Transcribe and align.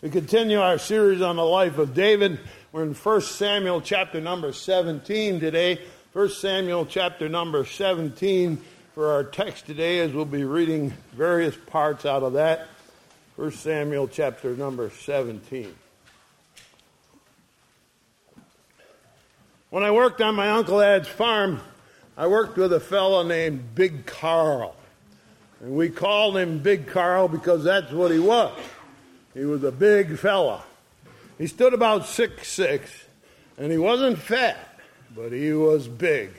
We 0.00 0.10
continue 0.10 0.60
our 0.60 0.78
series 0.78 1.22
on 1.22 1.34
the 1.34 1.44
life 1.44 1.76
of 1.78 1.92
David. 1.92 2.38
We're 2.70 2.84
in 2.84 2.94
1 2.94 3.20
Samuel 3.20 3.80
chapter 3.80 4.20
number 4.20 4.52
17 4.52 5.40
today. 5.40 5.80
1 6.12 6.28
Samuel 6.28 6.86
chapter 6.86 7.28
number 7.28 7.64
17 7.64 8.62
for 8.94 9.10
our 9.10 9.24
text 9.24 9.66
today 9.66 9.98
as 9.98 10.12
we'll 10.12 10.24
be 10.24 10.44
reading 10.44 10.92
various 11.14 11.56
parts 11.66 12.06
out 12.06 12.22
of 12.22 12.34
that. 12.34 12.68
1 13.34 13.50
Samuel 13.50 14.06
chapter 14.06 14.54
number 14.54 14.88
17. 14.88 15.74
When 19.70 19.82
I 19.82 19.90
worked 19.90 20.20
on 20.20 20.36
my 20.36 20.50
Uncle 20.50 20.80
Ed's 20.80 21.08
farm, 21.08 21.58
I 22.16 22.28
worked 22.28 22.56
with 22.56 22.72
a 22.72 22.78
fellow 22.78 23.24
named 23.24 23.74
Big 23.74 24.06
Carl. 24.06 24.76
And 25.60 25.74
we 25.74 25.88
called 25.88 26.36
him 26.36 26.60
Big 26.60 26.86
Carl 26.86 27.26
because 27.26 27.64
that's 27.64 27.90
what 27.90 28.12
he 28.12 28.20
was. 28.20 28.56
He 29.38 29.44
was 29.44 29.62
a 29.62 29.70
big 29.70 30.18
fella. 30.18 30.64
He 31.38 31.46
stood 31.46 31.72
about 31.72 32.06
six 32.06 32.48
six, 32.48 32.90
and 33.56 33.70
he 33.70 33.78
wasn't 33.78 34.18
fat, 34.18 34.58
but 35.14 35.30
he 35.30 35.52
was 35.52 35.86
big. 35.86 36.30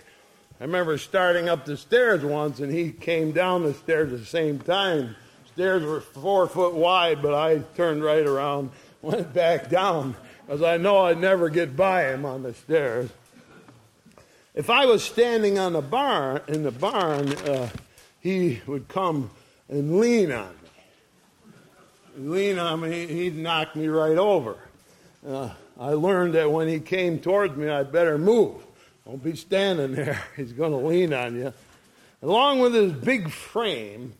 I 0.59 0.65
remember 0.65 0.97
starting 0.97 1.47
up 1.47 1.63
the 1.63 1.77
stairs 1.77 2.25
once, 2.25 2.59
and 2.59 2.73
he 2.73 2.91
came 2.91 3.31
down 3.31 3.63
the 3.63 3.73
stairs 3.73 4.11
at 4.11 4.19
the 4.19 4.25
same 4.25 4.59
time. 4.59 5.15
Stairs 5.53 5.81
were 5.83 6.01
four 6.01 6.49
foot 6.49 6.73
wide, 6.73 7.21
but 7.21 7.33
I 7.33 7.59
turned 7.77 8.03
right 8.03 8.25
around, 8.25 8.71
went 9.01 9.33
back 9.33 9.69
down, 9.69 10.17
because 10.45 10.61
I 10.61 10.75
know 10.75 10.97
I'd 10.97 11.21
never 11.21 11.47
get 11.47 11.77
by 11.77 12.11
him 12.11 12.25
on 12.25 12.43
the 12.43 12.53
stairs. 12.53 13.09
If 14.53 14.69
I 14.69 14.85
was 14.85 15.05
standing 15.05 15.57
on 15.57 15.71
the 15.71 15.81
barn 15.81 16.41
in 16.49 16.63
the 16.63 16.71
barn, 16.71 17.31
uh, 17.31 17.69
he 18.19 18.61
would 18.67 18.89
come 18.89 19.29
and 19.69 20.01
lean 20.01 20.33
on 20.33 20.58
lean 22.19 22.59
on 22.59 22.81
me, 22.81 23.07
he'd 23.07 23.35
knock 23.35 23.75
me 23.75 23.87
right 23.87 24.17
over. 24.17 24.57
Uh, 25.27 25.49
I 25.79 25.91
learned 25.91 26.33
that 26.35 26.51
when 26.51 26.67
he 26.67 26.79
came 26.79 27.19
towards 27.19 27.55
me, 27.55 27.69
I'd 27.69 27.91
better 27.91 28.17
move. 28.17 28.61
Don't 29.05 29.23
be 29.23 29.35
standing 29.35 29.93
there. 29.93 30.21
He's 30.35 30.53
going 30.53 30.71
to 30.71 30.77
lean 30.77 31.13
on 31.13 31.35
you. 31.35 31.53
Along 32.21 32.59
with 32.59 32.73
his 32.73 32.91
big 32.91 33.29
frame, 33.29 34.13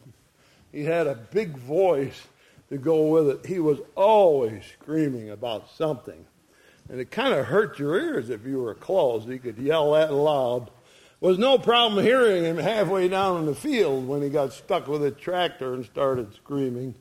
he 0.71 0.83
had 0.83 1.07
a 1.07 1.15
big 1.15 1.57
voice 1.57 2.27
to 2.69 2.77
go 2.77 3.07
with 3.07 3.29
it. 3.29 3.45
He 3.45 3.59
was 3.59 3.79
always 3.95 4.63
screaming 4.81 5.31
about 5.31 5.69
something. 5.71 6.25
And 6.89 6.99
it 6.99 7.11
kind 7.11 7.33
of 7.33 7.45
hurt 7.45 7.77
your 7.77 7.99
ears 7.99 8.29
if 8.29 8.45
you 8.45 8.61
were 8.61 8.73
close. 8.73 9.25
He 9.25 9.37
could 9.37 9.57
yell 9.57 9.91
that 9.93 10.13
loud. 10.13 10.71
Was 11.19 11.37
no 11.37 11.57
problem 11.57 12.03
hearing 12.03 12.45
him 12.45 12.57
halfway 12.57 13.09
down 13.09 13.41
in 13.41 13.45
the 13.45 13.55
field 13.55 14.07
when 14.07 14.21
he 14.21 14.29
got 14.29 14.53
stuck 14.53 14.87
with 14.87 15.03
a 15.03 15.11
tractor 15.11 15.73
and 15.73 15.85
started 15.85 16.33
screaming. 16.33 16.95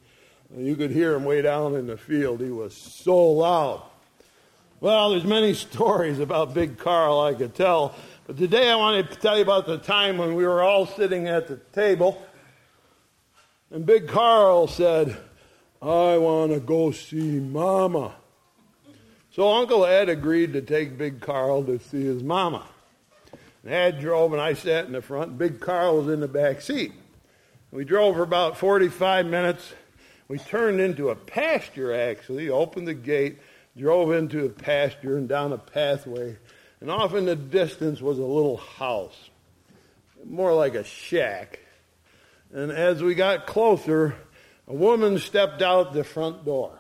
You 0.57 0.77
could 0.77 0.91
hear 0.91 1.15
him 1.15 1.25
way 1.25 1.43
down 1.43 1.75
in 1.75 1.87
the 1.87 1.97
field. 1.97 2.41
He 2.41 2.51
was 2.51 2.75
so 2.75 3.17
loud. 3.33 3.83
Well, 4.81 5.11
there's 5.11 5.25
many 5.25 5.53
stories 5.55 6.21
about 6.21 6.55
Big 6.55 6.79
Carl 6.79 7.21
I 7.21 7.35
could 7.35 7.55
tell, 7.55 7.95
but 8.27 8.39
today 8.39 8.71
I 8.71 8.77
want 8.77 9.11
to 9.11 9.17
tell 9.17 9.37
you 9.37 9.43
about 9.43 9.67
the 9.67 9.79
time 9.79 10.17
when 10.17 10.35
we 10.35 10.47
were 10.47 10.63
all 10.63 10.87
sitting 10.87 11.29
at 11.29 11.49
the 11.49 11.57
table, 11.57 12.23
and 13.71 13.85
Big 13.85 14.09
Carl 14.09 14.67
said, 14.67 15.17
"I 15.83 16.17
want 16.17 16.53
to 16.53 16.61
go 16.61 16.93
see 16.93 17.41
Mama." 17.41 18.15
So 19.31 19.49
Uncle 19.53 19.85
Ed 19.85 20.09
agreed 20.09 20.55
to 20.55 20.63
take 20.63 20.97
Big 20.97 21.21
Carl 21.21 21.63
to 21.65 21.79
see 21.79 22.03
his 22.03 22.25
mama. 22.25 22.67
And 23.63 23.73
Ed 23.73 24.01
drove, 24.01 24.33
and 24.33 24.41
I 24.41 24.55
sat 24.55 24.87
in 24.87 24.93
the 24.93 25.03
front. 25.03 25.39
Big 25.39 25.61
Carl 25.61 25.99
was 25.99 26.13
in 26.13 26.21
the 26.21 26.27
back 26.27 26.61
seat. 26.61 26.93
We 27.71 27.85
drove 27.85 28.17
for 28.17 28.23
about 28.23 28.57
45 28.57 29.27
minutes. 29.27 29.75
We 30.29 30.39
turned 30.39 30.81
into 30.81 31.09
a 31.09 31.17
pasture, 31.17 31.95
actually, 31.95 32.51
opened 32.51 32.87
the 32.87 32.95
gate, 32.95 33.39
drove 33.77 34.13
into 34.13 34.45
a 34.45 34.51
pasture 34.51 35.17
and 35.17 35.27
down 35.27 35.53
a 35.53 35.59
pathway. 35.59 36.37
And 36.81 36.91
off 36.91 37.15
in 37.15 37.25
the 37.25 37.35
distance 37.35 38.01
was 38.03 38.19
a 38.19 38.25
little 38.25 38.59
house, 38.59 39.31
more 40.25 40.55
like 40.55 40.75
a 40.75 40.85
shack. 40.85 41.61
And 42.53 42.71
as 42.71 43.03
we 43.03 43.15
got 43.15 43.47
closer, 43.47 44.15
a 44.67 44.75
woman 44.75 45.19
stepped 45.19 45.63
out 45.63 45.95
the 45.95 46.05
front 46.05 46.45
door. 46.45 46.79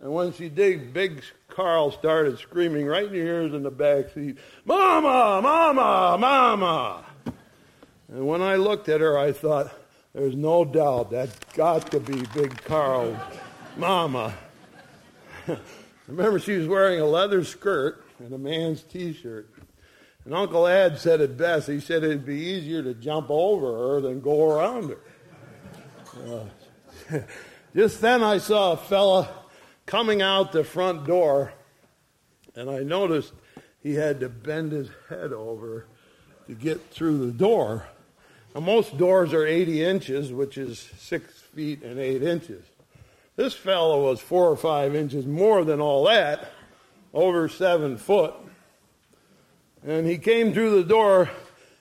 And 0.00 0.12
when 0.12 0.32
she 0.32 0.48
did, 0.48 0.92
Big 0.92 1.22
Carl 1.48 1.90
started 1.90 2.38
screaming 2.38 2.86
right 2.86 3.06
in 3.06 3.12
the 3.12 3.18
ears 3.18 3.52
in 3.52 3.62
the 3.62 3.70
back 3.70 4.12
seat, 4.14 4.38
Mama, 4.64 5.40
Mama, 5.42 6.16
Mama. 6.18 7.04
And 8.08 8.26
when 8.26 8.42
I 8.42 8.56
looked 8.56 8.88
at 8.88 9.00
her, 9.00 9.18
I 9.18 9.32
thought, 9.32 9.72
there's 10.14 10.36
no 10.36 10.64
doubt 10.64 11.10
that's 11.10 11.36
got 11.54 11.90
to 11.90 12.00
be 12.00 12.22
Big 12.34 12.62
Carl's 12.64 13.18
mama. 13.76 14.32
Remember, 16.06 16.38
she 16.38 16.56
was 16.56 16.68
wearing 16.68 17.00
a 17.00 17.04
leather 17.04 17.44
skirt 17.44 18.04
and 18.20 18.32
a 18.32 18.38
man's 18.38 18.82
t 18.82 19.12
shirt. 19.12 19.50
And 20.24 20.32
Uncle 20.32 20.66
Ed 20.66 20.98
said 20.98 21.20
it 21.20 21.36
best. 21.36 21.68
He 21.68 21.80
said 21.80 22.04
it'd 22.04 22.24
be 22.24 22.36
easier 22.36 22.82
to 22.82 22.94
jump 22.94 23.26
over 23.28 23.94
her 23.94 24.00
than 24.00 24.20
go 24.20 24.50
around 24.50 24.90
her. 24.90 26.48
Uh, 27.10 27.20
just 27.76 28.00
then 28.00 28.22
I 28.22 28.38
saw 28.38 28.72
a 28.72 28.76
fella 28.76 29.28
coming 29.84 30.22
out 30.22 30.52
the 30.52 30.64
front 30.64 31.06
door, 31.06 31.52
and 32.54 32.70
I 32.70 32.78
noticed 32.78 33.32
he 33.82 33.94
had 33.94 34.20
to 34.20 34.28
bend 34.28 34.72
his 34.72 34.88
head 35.08 35.32
over 35.32 35.86
to 36.46 36.54
get 36.54 36.90
through 36.90 37.26
the 37.26 37.32
door. 37.32 37.86
Now, 38.54 38.60
most 38.60 38.96
doors 38.96 39.32
are 39.32 39.44
80 39.46 39.82
inches, 39.82 40.32
which 40.32 40.56
is 40.58 40.78
six 40.98 41.32
feet 41.54 41.82
and 41.82 41.98
eight 41.98 42.22
inches. 42.22 42.62
This 43.36 43.52
fellow 43.52 44.04
was 44.04 44.20
four 44.20 44.48
or 44.48 44.56
five 44.56 44.94
inches 44.94 45.26
more 45.26 45.64
than 45.64 45.80
all 45.80 46.04
that, 46.04 46.52
over 47.12 47.48
seven 47.48 47.96
foot. 47.96 48.34
And 49.84 50.06
he 50.06 50.18
came 50.18 50.52
through 50.54 50.82
the 50.82 50.88
door. 50.88 51.30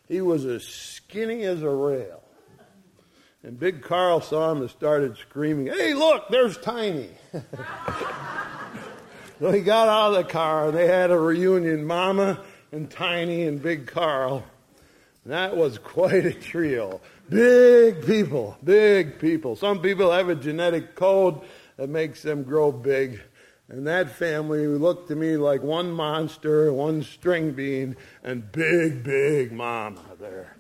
He 0.08 0.20
was 0.20 0.46
as 0.46 0.64
skinny 0.64 1.44
as 1.44 1.62
a 1.62 1.70
rail. 1.70 2.22
And 3.44 3.60
Big 3.60 3.84
Carl 3.84 4.22
saw 4.22 4.52
him 4.52 4.62
and 4.62 4.70
started 4.70 5.18
screaming, 5.18 5.68
Hey, 5.68 5.94
look, 5.94 6.30
there's 6.30 6.58
Tiny. 6.58 7.10
so 9.40 9.52
he 9.52 9.62
got 9.62 9.90
out 9.90 10.16
of 10.16 10.26
the 10.26 10.32
car. 10.32 10.70
and 10.70 10.78
They 10.78 10.88
had 10.88 11.12
a 11.12 11.20
reunion, 11.20 11.86
Mama 11.86 12.40
and 12.72 12.90
Tiny 12.90 13.46
and 13.46 13.62
Big 13.62 13.86
Carl. 13.86 14.44
That 15.26 15.56
was 15.56 15.78
quite 15.78 16.26
a 16.26 16.34
trio. 16.34 17.00
Big 17.30 18.06
people, 18.06 18.58
big 18.64 19.20
people. 19.20 19.56
Some 19.56 19.82
people 19.82 20.12
have 20.12 20.28
a 20.28 20.36
genetic 20.36 20.96
code 20.96 21.40
that 21.78 21.90
makes 21.90 22.22
them 22.22 22.44
grow 22.44 22.72
big. 22.72 23.22
And 23.70 23.88
that 23.88 24.10
family 24.12 24.68
looked 24.68 25.08
to 25.08 25.16
me 25.16 25.38
like 25.38 25.64
one 25.64 25.92
monster, 25.92 26.72
one 26.74 27.04
string 27.04 27.54
bean, 27.54 27.96
and 28.24 28.52
big, 28.52 29.04
big 29.04 29.54
mama 29.54 30.02
there. 30.20 30.58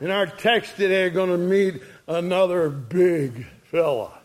In 0.00 0.10
our 0.10 0.26
text 0.26 0.76
today, 0.76 1.04
we're 1.04 1.10
going 1.10 1.30
to 1.30 1.36
meet 1.36 1.82
another 2.06 2.70
big 2.70 3.46
fella. 3.64 4.18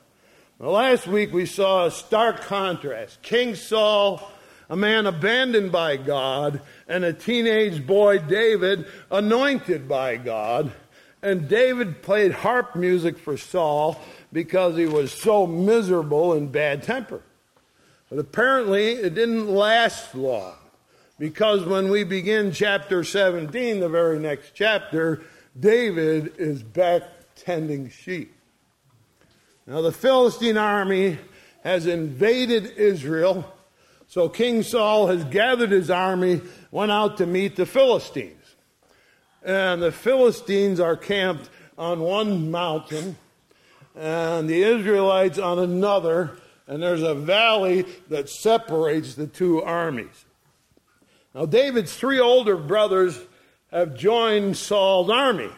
Now, 0.57 0.69
last 0.69 1.05
week 1.05 1.33
we 1.33 1.45
saw 1.45 1.85
a 1.85 1.91
stark 1.91 2.41
contrast. 2.43 3.21
King 3.21 3.55
Saul 3.55 4.31
a 4.69 4.75
man 4.75 5.05
abandoned 5.05 5.71
by 5.71 5.97
God, 5.97 6.61
and 6.87 7.03
a 7.03 7.13
teenage 7.13 7.85
boy, 7.85 8.19
David, 8.19 8.85
anointed 9.11 9.87
by 9.87 10.17
God. 10.17 10.71
And 11.21 11.47
David 11.47 12.01
played 12.01 12.31
harp 12.31 12.75
music 12.75 13.17
for 13.17 13.37
Saul 13.37 13.99
because 14.31 14.77
he 14.77 14.85
was 14.85 15.11
so 15.11 15.47
miserable 15.47 16.33
and 16.33 16.51
bad 16.51 16.83
tempered. 16.83 17.23
But 18.09 18.19
apparently, 18.19 18.91
it 18.91 19.15
didn't 19.15 19.49
last 19.49 20.13
long 20.13 20.55
because 21.17 21.63
when 21.63 21.89
we 21.89 22.03
begin 22.03 22.51
chapter 22.51 23.03
17, 23.03 23.79
the 23.79 23.89
very 23.89 24.19
next 24.19 24.51
chapter, 24.53 25.21
David 25.59 26.33
is 26.37 26.61
back 26.61 27.03
tending 27.35 27.89
sheep. 27.89 28.33
Now, 29.65 29.81
the 29.81 29.91
Philistine 29.91 30.57
army 30.57 31.17
has 31.63 31.87
invaded 31.87 32.77
Israel 32.77 33.54
so 34.07 34.29
King 34.29 34.63
Saul 34.63 35.07
has 35.07 35.23
gathered 35.25 35.71
his 35.71 35.89
army, 35.89 36.41
went 36.71 36.91
out 36.91 37.17
to 37.17 37.25
meet 37.25 37.55
the 37.55 37.65
Philistines. 37.65 38.55
And 39.43 39.81
the 39.81 39.91
Philistines 39.91 40.79
are 40.79 40.95
camped 40.95 41.49
on 41.77 41.99
one 41.99 42.51
mountain, 42.51 43.17
and 43.95 44.49
the 44.49 44.63
Israelites 44.63 45.37
on 45.37 45.59
another, 45.59 46.37
and 46.67 46.81
there's 46.81 47.03
a 47.03 47.13
valley 47.13 47.85
that 48.09 48.29
separates 48.29 49.15
the 49.15 49.27
two 49.27 49.61
armies. 49.61 50.25
Now, 51.33 51.45
David's 51.45 51.95
three 51.95 52.19
older 52.19 52.55
brothers 52.55 53.19
have 53.71 53.95
joined 53.95 54.55
Saul's 54.55 55.09
army. 55.09 55.49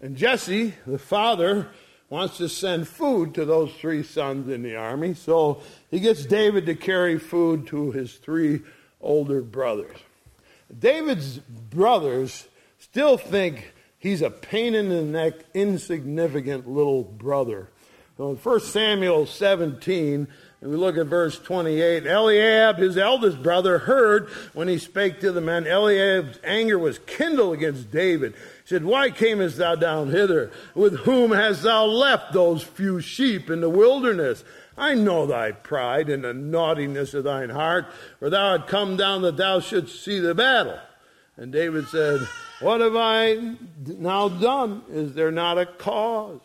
And 0.00 0.16
Jesse, 0.16 0.74
the 0.86 0.98
father, 0.98 1.68
wants 2.08 2.38
to 2.38 2.48
send 2.48 2.88
food 2.88 3.34
to 3.34 3.44
those 3.44 3.72
three 3.74 4.02
sons 4.02 4.48
in 4.48 4.62
the 4.62 4.74
army. 4.74 5.14
So 5.14 5.62
he 5.90 6.00
gets 6.00 6.24
David 6.24 6.66
to 6.66 6.74
carry 6.74 7.18
food 7.18 7.66
to 7.68 7.90
his 7.90 8.14
three 8.14 8.60
older 9.00 9.40
brothers. 9.42 9.96
David's 10.76 11.38
brothers 11.38 12.46
still 12.78 13.16
think 13.16 13.72
he's 13.98 14.22
a 14.22 14.30
pain 14.30 14.74
in 14.74 14.88
the 14.88 15.02
neck, 15.02 15.34
insignificant 15.54 16.68
little 16.68 17.02
brother 17.02 17.68
So 18.16 18.30
in 18.30 18.36
1 18.36 18.60
Samuel 18.60 19.26
17, 19.26 20.28
and 20.60 20.70
we 20.70 20.76
look 20.76 20.98
at 20.98 21.06
verse 21.06 21.38
28, 21.38 22.06
Eliab, 22.06 22.76
his 22.76 22.98
eldest 22.98 23.42
brother, 23.42 23.78
heard 23.78 24.28
when 24.52 24.68
he 24.68 24.76
spake 24.76 25.20
to 25.20 25.32
the 25.32 25.40
men. 25.40 25.66
Eliab's 25.66 26.38
anger 26.44 26.78
was 26.78 26.98
kindled 26.98 27.54
against 27.54 27.90
David. 27.90 28.34
He 28.34 28.68
said, 28.68 28.84
Why 28.84 29.08
camest 29.08 29.56
thou 29.56 29.74
down 29.74 30.10
hither? 30.10 30.52
With 30.74 30.98
whom 30.98 31.32
hast 31.32 31.62
thou 31.62 31.86
left 31.86 32.34
those 32.34 32.62
few 32.62 33.00
sheep 33.00 33.48
in 33.48 33.62
the 33.62 33.70
wilderness? 33.70 34.44
I 34.80 34.94
know 34.94 35.26
thy 35.26 35.52
pride 35.52 36.08
and 36.08 36.24
the 36.24 36.34
naughtiness 36.34 37.14
of 37.14 37.24
thine 37.24 37.50
heart, 37.50 37.86
for 38.18 38.30
thou 38.30 38.52
art 38.52 38.66
come 38.66 38.96
down 38.96 39.22
that 39.22 39.36
thou 39.36 39.60
shouldst 39.60 40.04
see 40.04 40.18
the 40.18 40.34
battle. 40.34 40.78
And 41.36 41.52
David 41.52 41.86
said, 41.88 42.20
What 42.60 42.80
have 42.80 42.96
I 42.96 43.56
now 43.86 44.28
done? 44.28 44.82
Is 44.90 45.14
there 45.14 45.30
not 45.30 45.58
a 45.58 45.66
cause? 45.66 46.40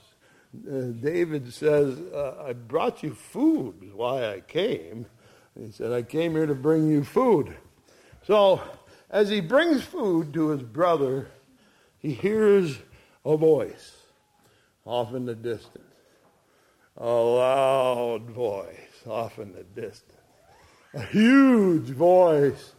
uh, 0.70 0.82
David 1.02 1.54
says, 1.54 1.98
uh, 2.14 2.44
I 2.48 2.54
brought 2.54 3.04
you 3.04 3.14
food, 3.14 3.76
is 3.84 3.94
why 3.94 4.34
I 4.34 4.40
came. 4.42 5.06
He 5.58 5.72
said, 5.72 5.92
I 5.92 6.02
came 6.02 6.34
here 6.34 6.46
to 6.46 6.56
bring 6.56 6.90
you 6.90 7.04
food. 7.04 7.56
So, 8.26 8.62
as 9.10 9.30
he 9.30 9.42
brings 9.42 9.84
food 9.84 10.34
to 10.34 10.50
his 10.50 10.64
brother, 10.64 11.28
he 12.00 12.14
hears 12.14 12.78
a 13.24 13.38
voice 13.38 13.98
off 14.86 15.14
in 15.14 15.26
the 15.26 15.36
distance. 15.36 15.85
A 16.98 17.06
loud 17.06 18.30
voice 18.30 19.06
off 19.08 19.40
in 19.40 19.54
the 19.54 19.64
distance. 19.64 20.12
A 20.94 21.02
huge 21.02 21.90
voice 21.90 22.74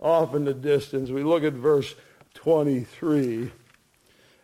off 0.00 0.34
in 0.34 0.44
the 0.44 0.54
distance. 0.54 1.10
We 1.10 1.22
look 1.22 1.44
at 1.44 1.52
verse 1.52 1.94
23. 2.34 3.52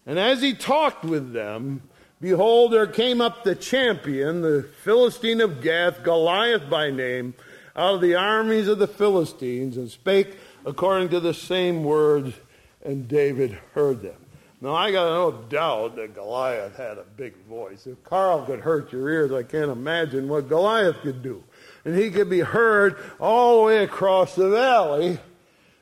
And 0.06 0.18
as 0.18 0.40
he 0.40 0.54
talked 0.54 1.04
with 1.04 1.32
them, 1.32 1.82
Behold, 2.20 2.72
there 2.72 2.86
came 2.86 3.20
up 3.20 3.44
the 3.44 3.54
champion, 3.54 4.40
the 4.40 4.66
Philistine 4.82 5.42
of 5.42 5.60
Gath, 5.60 6.02
Goliath 6.02 6.70
by 6.70 6.90
name, 6.90 7.34
out 7.74 7.96
of 7.96 8.00
the 8.00 8.14
armies 8.14 8.68
of 8.68 8.78
the 8.78 8.88
Philistines, 8.88 9.76
and 9.76 9.90
spake 9.90 10.38
according 10.64 11.10
to 11.10 11.20
the 11.20 11.34
same 11.34 11.84
words, 11.84 12.34
and 12.82 13.06
David 13.06 13.58
heard 13.74 14.00
them. 14.00 14.25
Now, 14.60 14.74
I 14.74 14.90
got 14.90 15.10
no 15.10 15.32
doubt 15.32 15.96
that 15.96 16.14
Goliath 16.14 16.76
had 16.76 16.98
a 16.98 17.04
big 17.16 17.36
voice. 17.44 17.86
If 17.86 18.02
Carl 18.04 18.46
could 18.46 18.60
hurt 18.60 18.90
your 18.90 19.08
ears, 19.08 19.32
I 19.32 19.42
can't 19.42 19.70
imagine 19.70 20.28
what 20.28 20.48
Goliath 20.48 21.00
could 21.02 21.22
do. 21.22 21.44
And 21.84 21.96
he 21.96 22.10
could 22.10 22.30
be 22.30 22.40
heard 22.40 22.96
all 23.20 23.58
the 23.58 23.66
way 23.66 23.84
across 23.84 24.34
the 24.34 24.48
valley, 24.48 25.18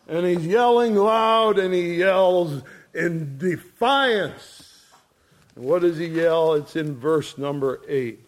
and 0.08 0.26
he's 0.26 0.44
yelling 0.46 0.96
loud, 0.96 1.58
and 1.58 1.72
he 1.72 1.94
yells 1.94 2.62
in 2.92 3.38
defiance 3.38 4.64
and 5.56 5.64
what 5.64 5.82
does 5.82 5.98
he 5.98 6.06
yell? 6.06 6.54
It's 6.54 6.76
in 6.76 6.96
verse 6.96 7.38
number 7.38 7.80
8. 7.86 8.23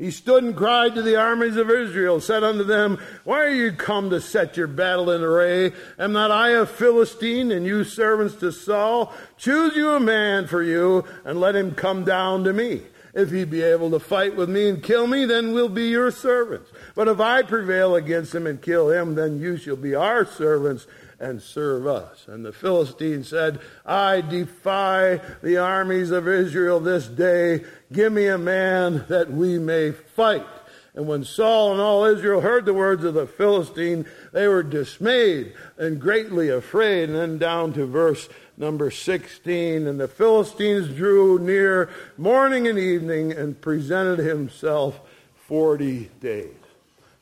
He 0.00 0.10
stood 0.10 0.42
and 0.42 0.56
cried 0.56 0.94
to 0.94 1.02
the 1.02 1.16
armies 1.16 1.58
of 1.58 1.70
Israel, 1.70 2.22
said 2.22 2.42
unto 2.42 2.64
them, 2.64 2.98
Why 3.24 3.40
are 3.40 3.50
you 3.50 3.70
come 3.70 4.08
to 4.08 4.20
set 4.22 4.56
your 4.56 4.66
battle 4.66 5.10
in 5.10 5.22
array? 5.22 5.74
Am 5.98 6.12
not 6.12 6.30
I 6.30 6.52
a 6.52 6.64
Philistine, 6.64 7.52
and 7.52 7.66
you 7.66 7.84
servants 7.84 8.36
to 8.36 8.50
Saul? 8.50 9.12
Choose 9.36 9.76
you 9.76 9.90
a 9.90 10.00
man 10.00 10.46
for 10.46 10.62
you, 10.62 11.04
and 11.22 11.38
let 11.38 11.54
him 11.54 11.74
come 11.74 12.06
down 12.06 12.44
to 12.44 12.54
me. 12.54 12.80
If 13.12 13.30
he 13.30 13.44
be 13.44 13.60
able 13.60 13.90
to 13.90 13.98
fight 13.98 14.36
with 14.36 14.48
me 14.48 14.70
and 14.70 14.82
kill 14.82 15.06
me, 15.06 15.26
then 15.26 15.52
we'll 15.52 15.68
be 15.68 15.88
your 15.88 16.10
servants. 16.10 16.70
But 16.94 17.08
if 17.08 17.20
I 17.20 17.42
prevail 17.42 17.94
against 17.94 18.34
him 18.34 18.46
and 18.46 18.62
kill 18.62 18.88
him, 18.88 19.16
then 19.16 19.38
you 19.38 19.58
shall 19.58 19.76
be 19.76 19.94
our 19.94 20.24
servants 20.24 20.86
and 21.20 21.40
serve 21.40 21.86
us. 21.86 22.26
And 22.26 22.44
the 22.44 22.52
Philistine 22.52 23.22
said, 23.24 23.60
I 23.84 24.22
defy 24.22 25.20
the 25.42 25.58
armies 25.58 26.10
of 26.10 26.26
Israel 26.26 26.80
this 26.80 27.06
day. 27.06 27.64
Give 27.92 28.12
me 28.12 28.26
a 28.26 28.38
man 28.38 29.04
that 29.08 29.30
we 29.30 29.58
may 29.58 29.92
fight. 29.92 30.46
And 30.94 31.06
when 31.06 31.22
Saul 31.22 31.72
and 31.72 31.80
all 31.80 32.04
Israel 32.04 32.40
heard 32.40 32.64
the 32.64 32.74
words 32.74 33.04
of 33.04 33.14
the 33.14 33.26
Philistine, 33.26 34.06
they 34.32 34.48
were 34.48 34.62
dismayed 34.62 35.52
and 35.78 36.00
greatly 36.00 36.48
afraid. 36.48 37.10
And 37.10 37.18
then 37.18 37.38
down 37.38 37.74
to 37.74 37.86
verse 37.86 38.28
number 38.56 38.90
16. 38.90 39.86
And 39.86 40.00
the 40.00 40.08
Philistines 40.08 40.88
drew 40.88 41.38
near 41.38 41.90
morning 42.16 42.66
and 42.66 42.78
evening 42.78 43.30
and 43.32 43.60
presented 43.60 44.18
himself 44.18 44.98
40 45.46 46.10
days. 46.20 46.54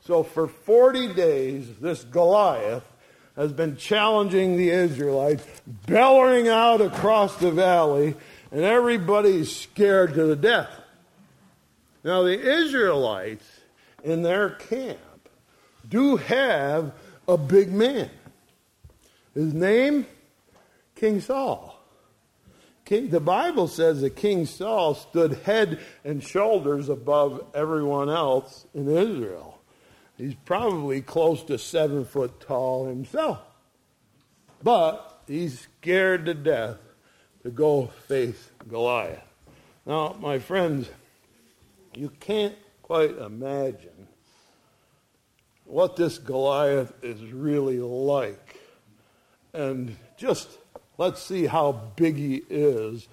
So 0.01 0.23
for 0.23 0.49
40 0.49 1.13
days, 1.13 1.69
this 1.81 2.05
Goliath 2.05 2.85
has 3.39 3.53
been 3.53 3.77
challenging 3.77 4.57
the 4.57 4.71
Israelites, 4.71 5.47
bellowing 5.87 6.49
out 6.49 6.81
across 6.81 7.37
the 7.37 7.53
valley, 7.53 8.17
and 8.51 8.65
everybody's 8.65 9.55
scared 9.55 10.13
to 10.15 10.25
the 10.25 10.35
death. 10.35 10.69
Now, 12.03 12.25
the 12.25 12.39
Israelites 12.39 13.45
in 14.03 14.23
their 14.23 14.51
camp 14.51 14.99
do 15.89 16.17
have 16.17 16.93
a 17.29 17.39
big 17.39 17.73
man. 17.73 18.11
His 19.35 19.55
name? 19.55 20.07
King 20.97 21.21
Saul. 21.21 21.81
King, 22.85 23.11
the 23.11 23.21
Bible 23.21 23.69
says 23.69 24.01
that 24.01 24.17
King 24.17 24.47
Saul 24.47 24.95
stood 24.95 25.35
head 25.45 25.79
and 26.05 26.25
shoulders 26.25 26.89
above 26.89 27.47
everyone 27.55 28.11
else 28.11 28.67
in 28.75 28.89
Israel. 28.89 29.58
He's 30.19 30.35
probably 30.35 31.01
close 31.01 31.45
to 31.45 31.59
seven 31.59 32.05
foot 32.05 32.41
tall 32.41 32.89
himself. 32.89 33.39
But 34.63 35.23
he's 35.29 35.61
scared 35.61 36.27
to 36.27 36.35
death 36.35 36.79
to 37.45 37.51
go 37.51 37.87
face 38.09 38.51
Goliath. 38.69 39.23
Now, 39.87 40.17
my 40.21 40.41
friends, 40.41 40.91
you 41.95 42.11
can't 42.21 42.57
quite 42.83 43.17
imagine 43.17 44.09
what 45.65 45.95
this 45.95 46.19
Goliath 46.19 46.93
is 47.03 47.23
really 47.33 47.79
like. 47.79 48.61
And 49.53 49.97
just 50.17 50.49
let's 50.99 51.23
see 51.23 51.47
how 51.47 51.73
big 51.95 52.17
he 52.17 52.43
is. 52.51 53.07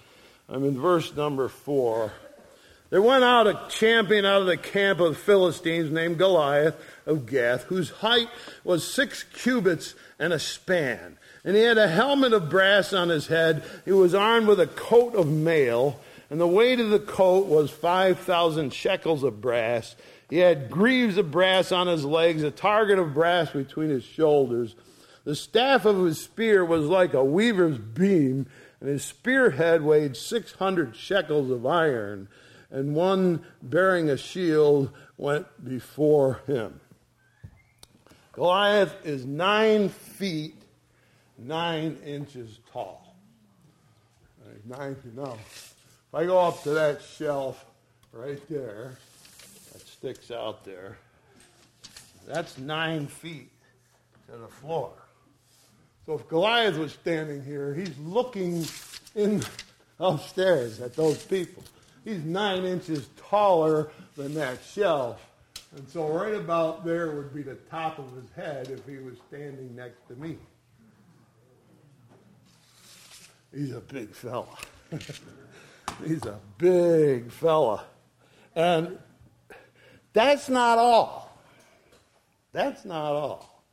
I'm 0.50 0.64
in 0.64 0.80
verse 0.80 1.16
number 1.16 1.48
four. 1.50 2.14
There 2.96 3.02
went 3.02 3.26
out 3.26 3.46
a 3.46 3.60
champion 3.68 4.24
out 4.24 4.40
of 4.40 4.48
the 4.48 4.56
camp 4.56 5.02
of 5.02 5.10
the 5.10 5.20
Philistines 5.20 5.92
named 5.92 6.18
Goliath 6.18 6.78
of 7.06 7.26
Gath, 7.26 7.64
whose 7.64 7.90
height 7.90 8.30
was 8.64 8.90
six 8.90 9.24
cubits 9.24 9.96
and 10.18 10.32
a 10.32 10.40
span. 10.40 11.18
And 11.44 11.58
he 11.58 11.64
had 11.64 11.78
a 11.78 11.90
helmet 11.90 12.32
of 12.32 12.50
brass 12.50 12.94
on 12.94 13.10
his 13.10 13.28
head. 13.28 13.64
He 13.84 13.92
was 13.92 14.16
armed 14.16 14.48
with 14.48 14.62
a 14.62 14.68
coat 14.68 15.14
of 15.14 15.28
mail, 15.28 16.00
and 16.30 16.40
the 16.40 16.48
weight 16.48 16.80
of 16.80 16.90
the 16.90 17.00
coat 17.00 17.48
was 17.48 17.70
5,000 17.70 18.74
shekels 18.74 19.24
of 19.24 19.42
brass. 19.42 19.98
He 20.30 20.38
had 20.38 20.72
greaves 20.72 21.18
of 21.18 21.32
brass 21.32 21.74
on 21.74 21.88
his 21.88 22.06
legs, 22.06 22.44
a 22.44 22.50
target 22.50 22.98
of 22.98 23.14
brass 23.14 23.50
between 23.50 23.90
his 23.90 24.06
shoulders. 24.06 24.74
The 25.26 25.36
staff 25.36 25.84
of 25.84 26.02
his 26.06 26.22
spear 26.22 26.64
was 26.64 26.86
like 26.86 27.14
a 27.14 27.26
weaver's 27.26 27.78
beam, 27.78 28.46
and 28.80 28.88
his 28.88 29.04
spearhead 29.04 29.82
weighed 29.82 30.16
600 30.16 30.96
shekels 30.96 31.52
of 31.52 31.66
iron 31.66 32.30
and 32.72 32.96
one 32.96 33.46
bearing 33.62 34.10
a 34.10 34.18
shield 34.18 34.92
went 35.18 35.48
before 35.64 36.42
him. 36.48 36.80
Goliath 38.32 38.94
is 39.06 39.26
nine 39.26 39.90
feet, 39.90 40.56
nine 41.38 41.98
inches 42.06 42.60
tall. 42.72 43.16
Nine, 44.68 44.96
no. 45.16 45.34
If 45.34 45.76
I 46.14 46.26
go 46.26 46.40
up 46.40 46.64
to 46.64 46.72
that 46.72 47.02
shelf 47.02 47.66
right 48.12 48.42
there, 48.50 48.98
that 49.72 49.82
sticks 49.82 50.32
out 50.32 50.66
there, 50.66 50.98
that's 52.28 52.58
nine 52.58 53.06
feet 53.06 53.52
to 54.30 54.38
the 54.38 54.48
floor. 54.48 54.92
So 56.06 56.14
if 56.16 56.28
Goliath 56.28 56.78
was 56.78 56.94
standing 56.94 57.44
here, 57.44 57.74
he's 57.74 57.98
looking 58.00 58.66
in 59.14 59.44
upstairs 60.00 60.82
at 60.82 60.96
those 60.96 61.24
people 61.24 61.64
he's 62.06 62.24
nine 62.24 62.64
inches 62.64 63.10
taller 63.18 63.90
than 64.16 64.34
that 64.36 64.60
shelf. 64.64 65.20
And 65.76 65.90
so 65.90 66.08
right 66.08 66.36
about 66.36 66.86
there 66.86 67.12
would 67.12 67.34
be 67.34 67.42
the 67.44 67.56
top 67.70 68.00
of 68.00 68.16
his 68.16 68.30
head 68.34 68.70
if 68.70 68.86
he 68.86 68.98
was 69.04 69.16
standing 69.28 69.76
next 69.76 70.08
to 70.08 70.16
me. 70.16 70.38
He's 73.54 73.74
a 73.74 73.82
big 73.82 74.14
fella. 74.14 74.48
he's 76.06 76.26
a 76.26 76.40
big 76.58 77.32
fella. 77.32 77.84
And 78.56 78.98
that's 80.14 80.48
not 80.48 80.78
all. 80.78 81.38
That's 82.54 82.86
not 82.86 83.12
all. 83.12 83.64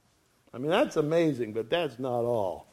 I 0.53 0.59
mean, 0.59 0.71
that's 0.71 0.97
amazing, 0.97 1.53
but 1.53 1.71
that's 1.71 1.99
not 1.99 2.25
all. 2.25 2.67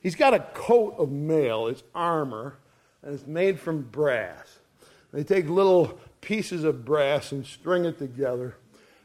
He's 0.00 0.16
got 0.16 0.34
a 0.34 0.40
coat 0.54 0.96
of 0.98 1.10
mail, 1.10 1.68
it's 1.68 1.84
armor, 1.94 2.58
and 3.02 3.14
it's 3.14 3.26
made 3.26 3.60
from 3.60 3.82
brass. 3.82 4.58
They 5.12 5.24
take 5.24 5.48
little 5.48 5.98
pieces 6.20 6.64
of 6.64 6.84
brass 6.84 7.32
and 7.32 7.46
string 7.46 7.84
it 7.84 7.98
together. 7.98 8.56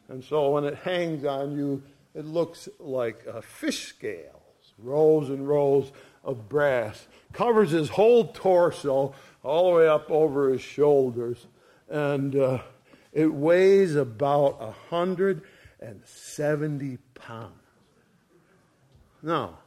And 0.08 0.24
so 0.24 0.52
when 0.52 0.64
it 0.64 0.76
hangs 0.76 1.26
on 1.26 1.58
you, 1.58 1.82
it 2.16 2.26
looks 2.26 2.70
like 2.80 3.26
a 3.28 3.42
fish 3.42 3.90
scales, 3.90 4.74
rows 4.78 5.30
and 5.30 5.46
rows 5.48 5.92
of 6.24 6.48
brass. 6.48 7.08
Covers 7.34 7.72
his 7.72 7.90
whole 7.90 8.28
torso, 8.28 9.14
all 9.44 9.72
the 9.72 9.78
way 9.78 9.88
up 9.88 10.10
over 10.10 10.50
his 10.50 10.62
shoulders. 10.62 11.48
and 11.90 12.36
uh, 12.36 12.60
it 13.14 13.34
weighs 13.34 13.96
about 13.96 14.60
170 14.60 16.98
pounds. 17.16 17.54
Now, 19.24 19.58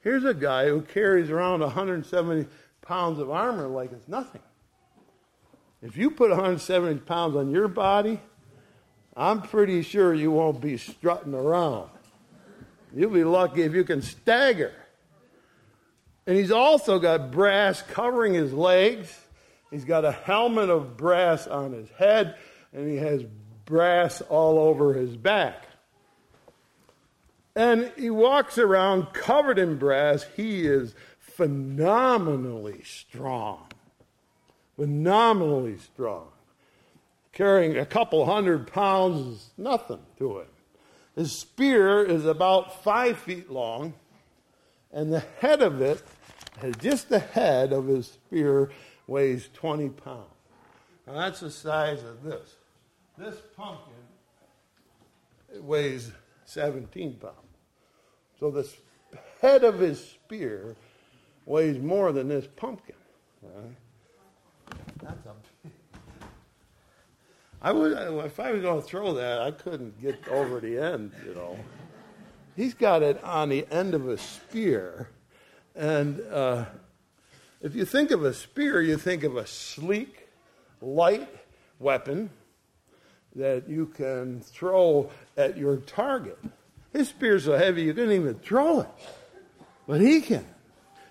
here's 0.00 0.24
a 0.24 0.34
guy 0.34 0.68
who 0.68 0.82
carries 0.82 1.30
around 1.30 1.60
170 1.60 2.48
pounds 2.82 3.20
of 3.20 3.30
armor 3.30 3.68
like 3.68 3.92
it's 3.92 4.08
nothing. 4.08 4.40
If 5.82 5.96
you 5.96 6.10
put 6.10 6.30
170 6.30 7.00
pounds 7.00 7.36
on 7.36 7.50
your 7.50 7.68
body, 7.68 8.20
I'm 9.16 9.42
pretty 9.42 9.82
sure 9.82 10.12
you 10.12 10.30
won't 10.30 10.60
be 10.60 10.76
strutting 10.76 11.34
around. 11.34 11.90
You'll 12.94 13.10
be 13.10 13.24
lucky 13.24 13.62
if 13.62 13.74
you 13.74 13.84
can 13.84 14.02
stagger. 14.02 14.72
And 16.26 16.36
he's 16.36 16.50
also 16.50 16.98
got 16.98 17.30
brass 17.30 17.82
covering 17.82 18.34
his 18.34 18.52
legs. 18.52 19.18
He's 19.70 19.84
got 19.84 20.04
a 20.04 20.12
helmet 20.12 20.68
of 20.68 20.96
brass 20.96 21.46
on 21.46 21.72
his 21.72 21.88
head, 21.90 22.36
and 22.72 22.88
he 22.88 22.96
has 22.96 23.24
brass 23.64 24.20
all 24.22 24.58
over 24.58 24.94
his 24.94 25.16
back. 25.16 25.64
And 27.56 27.90
he 27.96 28.10
walks 28.10 28.58
around 28.58 29.12
covered 29.12 29.58
in 29.58 29.78
brass. 29.78 30.24
He 30.36 30.66
is 30.66 30.94
phenomenally 31.18 32.82
strong. 32.84 33.66
Phenomenally 34.80 35.76
strong. 35.76 36.28
Carrying 37.34 37.76
a 37.76 37.84
couple 37.84 38.24
hundred 38.24 38.72
pounds 38.72 39.18
is 39.20 39.50
nothing 39.58 40.00
to 40.16 40.38
him. 40.38 40.46
His 41.14 41.38
spear 41.38 42.02
is 42.02 42.24
about 42.24 42.82
five 42.82 43.18
feet 43.18 43.50
long, 43.50 43.92
and 44.90 45.12
the 45.12 45.22
head 45.38 45.60
of 45.60 45.82
it, 45.82 46.02
just 46.78 47.10
the 47.10 47.18
head 47.18 47.74
of 47.74 47.88
his 47.88 48.06
spear, 48.06 48.70
weighs 49.06 49.50
20 49.52 49.90
pounds. 49.90 50.24
Now 51.06 51.12
that's 51.12 51.40
the 51.40 51.50
size 51.50 52.02
of 52.02 52.22
this. 52.22 52.54
This 53.18 53.36
pumpkin 53.54 53.92
weighs 55.56 56.10
17 56.46 57.16
pounds. 57.16 57.34
So 58.38 58.50
the 58.50 58.66
head 59.42 59.62
of 59.62 59.78
his 59.78 60.02
spear 60.02 60.74
weighs 61.44 61.78
more 61.78 62.12
than 62.12 62.28
this 62.28 62.46
pumpkin. 62.56 62.96
Right? 63.42 63.76
That's 65.02 65.26
a 65.26 65.68
I 67.62 67.72
would, 67.72 67.92
if 68.24 68.40
I 68.40 68.52
was 68.52 68.62
going 68.62 68.80
to 68.80 68.86
throw 68.86 69.12
that, 69.14 69.42
I 69.42 69.50
couldn't 69.50 70.00
get 70.00 70.26
over 70.28 70.60
the 70.60 70.78
end, 70.78 71.12
you 71.26 71.34
know. 71.34 71.58
He's 72.56 72.74
got 72.74 73.02
it 73.02 73.22
on 73.22 73.50
the 73.50 73.66
end 73.70 73.94
of 73.94 74.08
a 74.08 74.16
spear. 74.16 75.08
And 75.74 76.20
uh, 76.30 76.64
if 77.60 77.74
you 77.74 77.84
think 77.84 78.10
of 78.10 78.24
a 78.24 78.32
spear, 78.32 78.80
you 78.80 78.96
think 78.96 79.24
of 79.24 79.36
a 79.36 79.46
sleek, 79.46 80.28
light 80.80 81.28
weapon 81.78 82.30
that 83.36 83.68
you 83.68 83.86
can 83.86 84.40
throw 84.40 85.10
at 85.36 85.56
your 85.56 85.76
target. 85.78 86.38
His 86.92 87.08
spear's 87.08 87.44
so 87.44 87.56
heavy 87.56 87.82
you 87.82 87.94
couldn't 87.94 88.12
even 88.12 88.34
throw 88.34 88.80
it. 88.80 88.88
But 89.86 90.00
he 90.00 90.20
can. 90.20 90.46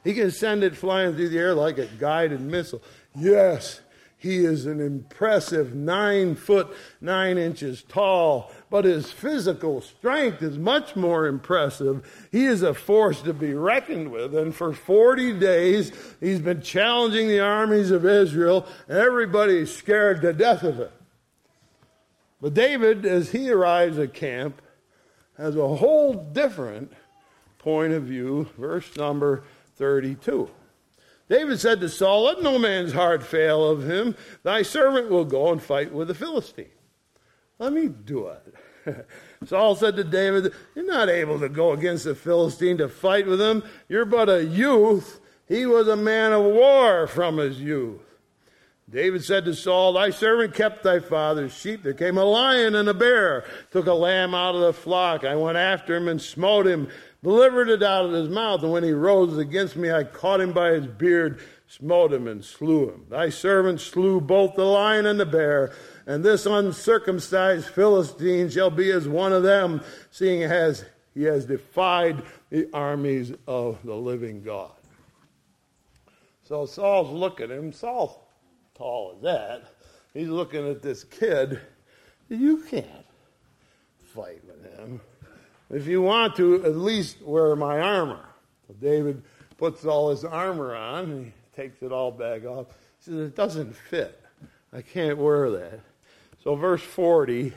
He 0.03 0.13
can 0.13 0.31
send 0.31 0.63
it 0.63 0.75
flying 0.75 1.15
through 1.15 1.29
the 1.29 1.37
air 1.37 1.53
like 1.53 1.77
a 1.77 1.85
guided 1.85 2.41
missile. 2.41 2.81
Yes, 3.15 3.81
he 4.19 4.43
is 4.43 4.65
an 4.65 4.81
impressive 4.81 5.73
nine 5.73 6.35
foot 6.35 6.75
nine 6.99 7.37
inches 7.37 7.83
tall, 7.83 8.51
but 8.69 8.83
his 8.83 9.11
physical 9.11 9.81
strength 9.81 10.41
is 10.41 10.57
much 10.57 10.95
more 10.97 11.25
impressive. 11.25 12.27
He 12.29 12.45
is 12.45 12.61
a 12.61 12.73
force 12.73 13.21
to 13.21 13.33
be 13.33 13.53
reckoned 13.53 14.11
with, 14.11 14.35
and 14.35 14.53
for 14.53 14.73
40 14.73 15.39
days 15.39 15.91
he's 16.19 16.39
been 16.39 16.61
challenging 16.61 17.29
the 17.29 17.39
armies 17.39 17.91
of 17.91 18.05
Israel, 18.05 18.67
and 18.89 18.97
everybody's 18.97 19.73
scared 19.73 20.21
to 20.21 20.33
death 20.33 20.63
of 20.63 20.81
it. 20.81 20.91
But 22.41 22.53
David, 22.53 23.05
as 23.05 23.31
he 23.31 23.49
arrives 23.49 23.97
at 23.97 24.13
camp, 24.13 24.61
has 25.37 25.55
a 25.55 25.75
whole 25.75 26.13
different 26.13 26.91
point 27.57 27.93
of 27.93 28.03
view. 28.03 28.49
Verse 28.57 28.95
number 28.97 29.43
32. 29.79 30.51
David 31.29 31.59
said 31.59 31.79
to 31.79 31.89
Saul, 31.89 32.24
Let 32.24 32.43
no 32.43 32.59
man's 32.59 32.93
heart 32.93 33.24
fail 33.24 33.63
of 33.67 33.89
him. 33.89 34.15
Thy 34.43 34.62
servant 34.62 35.09
will 35.09 35.25
go 35.25 35.51
and 35.51 35.62
fight 35.62 35.91
with 35.91 36.09
the 36.09 36.13
Philistine. 36.13 36.69
Let 37.57 37.74
me 37.74 37.88
do 37.88 38.27
it. 38.27 39.07
Saul 39.45 39.75
said 39.75 39.95
to 39.95 40.03
David, 40.03 40.53
You're 40.75 40.86
not 40.86 41.09
able 41.09 41.39
to 41.39 41.50
go 41.50 41.71
against 41.71 42.03
the 42.03 42.15
Philistine 42.15 42.77
to 42.79 42.89
fight 42.89 43.25
with 43.25 43.39
him. 43.39 43.63
You're 43.88 44.05
but 44.05 44.29
a 44.29 44.43
youth. 44.43 45.19
He 45.48 45.65
was 45.65 45.88
a 45.88 45.95
man 45.95 46.33
of 46.33 46.43
war 46.43 47.07
from 47.07 47.38
his 47.38 47.59
youth. 47.59 48.01
David 48.89 49.24
said 49.24 49.46
to 49.46 49.53
Saul, 49.53 49.93
Thy 49.93 50.10
servant 50.10 50.55
kept 50.55 50.84
thy 50.84 51.00
father's 51.00 51.53
sheep. 51.53 51.84
There 51.84 51.93
came 51.93 52.17
a 52.17 52.24
lion 52.24 52.74
and 52.74 52.89
a 52.89 52.93
bear, 52.93 53.46
took 53.72 53.86
a 53.86 53.93
lamb 53.93 54.34
out 54.34 54.55
of 54.55 54.62
the 54.62 54.74
flock. 54.74 55.24
I 55.24 55.36
went 55.36 55.58
after 55.58 55.96
him 55.96 56.08
and 56.08 56.19
smote 56.19 56.65
him 56.65 56.89
delivered 57.24 57.69
it 57.69 57.84
out 57.84 58.05
of 58.05 58.12
his 58.12 58.29
mouth. 58.29 58.63
And 58.63 58.72
when 58.72 58.84
he 58.84 58.91
rose 58.91 59.38
against 59.38 59.75
me, 59.75 59.91
I 59.91 60.03
caught 60.03 60.41
him 60.41 60.53
by 60.53 60.72
his 60.72 60.88
beard, 60.88 61.41
smote 61.67 62.13
him, 62.13 62.27
and 62.27 62.43
slew 62.43 62.89
him. 62.89 63.05
Thy 63.10 63.29
servant 63.29 63.81
slew 63.81 64.22
both 64.22 64.55
the 64.55 64.63
lion 64.63 65.05
and 65.05 65.19
the 65.19 65.25
bear, 65.25 65.74
and 66.05 66.24
this 66.24 66.46
uncircumcised 66.46 67.67
Philistine 67.67 68.50
shall 68.50 68.72
be 68.72 68.91
as 68.91 69.08
one 69.08 69.34
of 69.34 69.43
them, 69.43 69.81
seeing 70.12 70.43
as 70.43 70.86
he 71.13 71.24
has 71.24 71.46
defied 71.46 72.24
the 72.50 72.69
armies 72.74 73.34
of 73.48 73.77
the 73.84 73.96
living 73.96 74.41
God. 74.41 74.72
So 76.43 76.65
Saul's 76.65 77.12
looking 77.12 77.51
at 77.51 77.58
him. 77.58 77.72
Saul's 77.72 78.15
tall 78.79 79.13
as 79.15 79.21
that. 79.21 79.74
He's 80.13 80.29
looking 80.29 80.67
at 80.67 80.81
this 80.81 81.03
kid. 81.03 81.59
You 82.29 82.57
can't 82.57 83.05
fight 84.15 84.41
with 84.48 84.77
him. 84.77 85.01
If 85.69 85.86
you 85.86 86.01
want 86.01 86.36
to, 86.38 86.65
at 86.65 86.75
least 86.75 87.21
wear 87.21 87.55
my 87.55 87.79
armor. 87.79 88.25
So 88.67 88.74
David 88.81 89.21
puts 89.57 89.86
all 89.86 90.09
his 90.09 90.24
armor 90.24 90.75
on 90.75 91.12
and 91.12 91.25
he 91.25 91.31
takes 91.55 91.83
it 91.83 91.91
all 91.91 92.12
back 92.12 92.45
off. 92.45 92.67
He 93.00 93.12
says, 93.12 93.15
It 93.15 93.36
doesn't 93.36 93.75
fit. 93.75 94.19
I 94.74 94.81
can't 94.81 95.17
wear 95.17 95.51
that. 95.51 95.81
So, 96.43 96.55
verse 96.55 96.81
40 96.81 97.53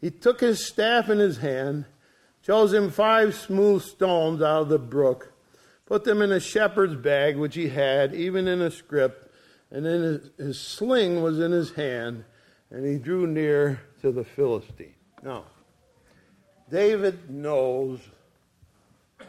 he 0.00 0.10
took 0.10 0.40
his 0.40 0.64
staff 0.64 1.08
in 1.08 1.18
his 1.18 1.38
hand, 1.38 1.86
chose 2.42 2.72
him 2.72 2.90
five 2.90 3.34
smooth 3.34 3.82
stones 3.82 4.42
out 4.42 4.62
of 4.62 4.68
the 4.68 4.78
brook, 4.78 5.32
put 5.86 6.04
them 6.04 6.20
in 6.20 6.30
a 6.30 6.38
shepherd's 6.38 6.94
bag 6.94 7.36
which 7.36 7.54
he 7.54 7.68
had, 7.70 8.14
even 8.14 8.46
in 8.46 8.60
a 8.60 8.70
scrip, 8.70 9.25
and 9.70 9.84
then 9.84 10.30
his, 10.38 10.60
sling 10.60 11.22
was 11.22 11.40
in 11.40 11.52
his 11.52 11.72
hand, 11.72 12.24
and 12.70 12.84
he 12.84 12.98
drew 12.98 13.26
near 13.26 13.80
to 14.00 14.12
the 14.12 14.24
Philistine. 14.24 14.94
Now, 15.22 15.44
David 16.70 17.30
knows 17.30 18.00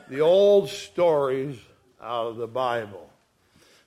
the 0.10 0.22
old 0.22 0.70
stories 0.70 1.58
out 2.01 2.27
of 2.27 2.38
the 2.38 2.48
Bible. 2.48 3.10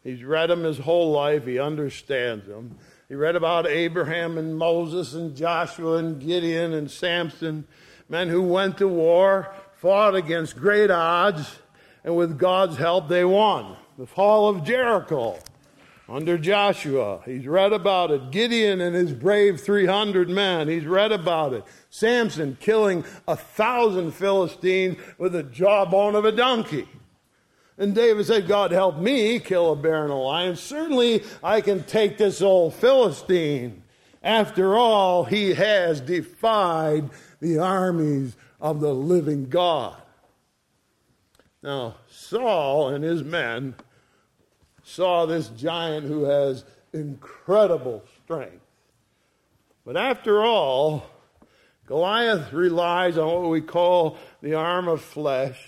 He's 0.02 0.24
read 0.24 0.50
them 0.50 0.64
his 0.64 0.78
whole 0.78 1.12
life, 1.12 1.46
he 1.46 1.58
understands 1.58 2.46
them. 2.46 2.78
He 3.08 3.14
read 3.14 3.36
about 3.36 3.66
Abraham 3.66 4.38
and 4.38 4.56
Moses 4.56 5.14
and 5.14 5.36
Joshua 5.36 5.96
and 5.96 6.20
Gideon 6.20 6.72
and 6.72 6.90
Samson, 6.90 7.66
men 8.08 8.28
who 8.28 8.42
went 8.42 8.78
to 8.78 8.88
war, 8.88 9.52
fought 9.76 10.14
against 10.14 10.56
great 10.56 10.90
odds, 10.90 11.58
and 12.04 12.16
with 12.16 12.38
God's 12.38 12.76
help 12.76 13.08
they 13.08 13.24
won. 13.24 13.76
The 13.98 14.06
fall 14.06 14.48
of 14.48 14.64
Jericho 14.64 15.38
under 16.10 16.36
Joshua. 16.36 17.20
He's 17.24 17.46
read 17.46 17.72
about 17.72 18.10
it. 18.10 18.32
Gideon 18.32 18.80
and 18.80 18.96
his 18.96 19.12
brave 19.12 19.60
300 19.60 20.28
men. 20.28 20.66
He's 20.66 20.84
read 20.84 21.12
about 21.12 21.52
it. 21.52 21.64
Samson 21.88 22.56
killing 22.60 23.04
a 23.28 23.36
thousand 23.36 24.12
Philistines 24.12 24.98
with 25.18 25.32
the 25.32 25.44
jawbone 25.44 26.16
of 26.16 26.24
a 26.24 26.32
donkey. 26.32 26.88
And 27.78 27.94
David 27.94 28.26
said, 28.26 28.48
God 28.48 28.72
help 28.72 28.98
me 28.98 29.38
kill 29.38 29.72
a 29.72 29.76
bear 29.76 30.02
and 30.02 30.12
a 30.12 30.16
lion. 30.16 30.56
Certainly 30.56 31.22
I 31.42 31.60
can 31.60 31.84
take 31.84 32.18
this 32.18 32.42
old 32.42 32.74
Philistine. 32.74 33.84
After 34.22 34.76
all, 34.76 35.24
he 35.24 35.54
has 35.54 36.00
defied 36.00 37.08
the 37.40 37.58
armies 37.58 38.36
of 38.60 38.80
the 38.80 38.92
living 38.92 39.48
God. 39.48 39.96
Now, 41.62 41.96
Saul 42.08 42.88
and 42.88 43.04
his 43.04 43.22
men 43.22 43.76
saw 44.90 45.24
this 45.24 45.48
giant 45.48 46.06
who 46.06 46.24
has 46.24 46.64
incredible 46.92 48.02
strength. 48.24 48.64
But 49.84 49.96
after 49.96 50.42
all, 50.42 51.06
Goliath 51.86 52.52
relies 52.52 53.16
on 53.16 53.26
what 53.26 53.50
we 53.50 53.60
call 53.60 54.18
the 54.42 54.54
arm 54.54 54.88
of 54.88 55.00
flesh, 55.00 55.60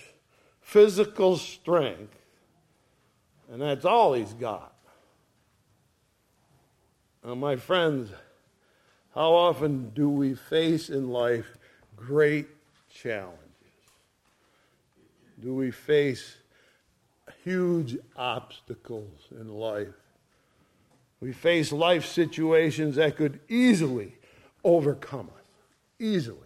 physical 0.61 1.37
strength, 1.37 2.15
and 3.51 3.61
that's 3.61 3.85
all 3.85 4.13
he's 4.13 4.33
got. 4.33 4.73
Now, 7.23 7.35
my 7.35 7.55
friends, 7.55 8.09
how 9.13 9.31
often 9.33 9.91
do 9.91 10.09
we 10.09 10.35
face 10.35 10.89
in 10.89 11.09
life 11.09 11.57
great 11.95 12.47
challenges? 12.89 13.39
Do 15.39 15.53
we 15.53 15.71
face 15.71 16.37
huge 17.43 17.97
obstacles 18.15 19.19
in 19.31 19.49
life. 19.49 19.87
We 21.19 21.33
face 21.33 21.71
life 21.71 22.05
situations 22.05 22.95
that 22.95 23.15
could 23.15 23.39
easily 23.47 24.15
overcome 24.63 25.29
us. 25.37 25.47
Easily. 25.99 26.39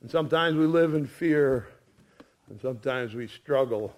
And 0.00 0.10
sometimes 0.10 0.56
we 0.56 0.66
live 0.66 0.94
in 0.94 1.06
fear, 1.06 1.68
and 2.48 2.60
sometimes 2.60 3.14
we 3.14 3.26
struggle. 3.26 3.94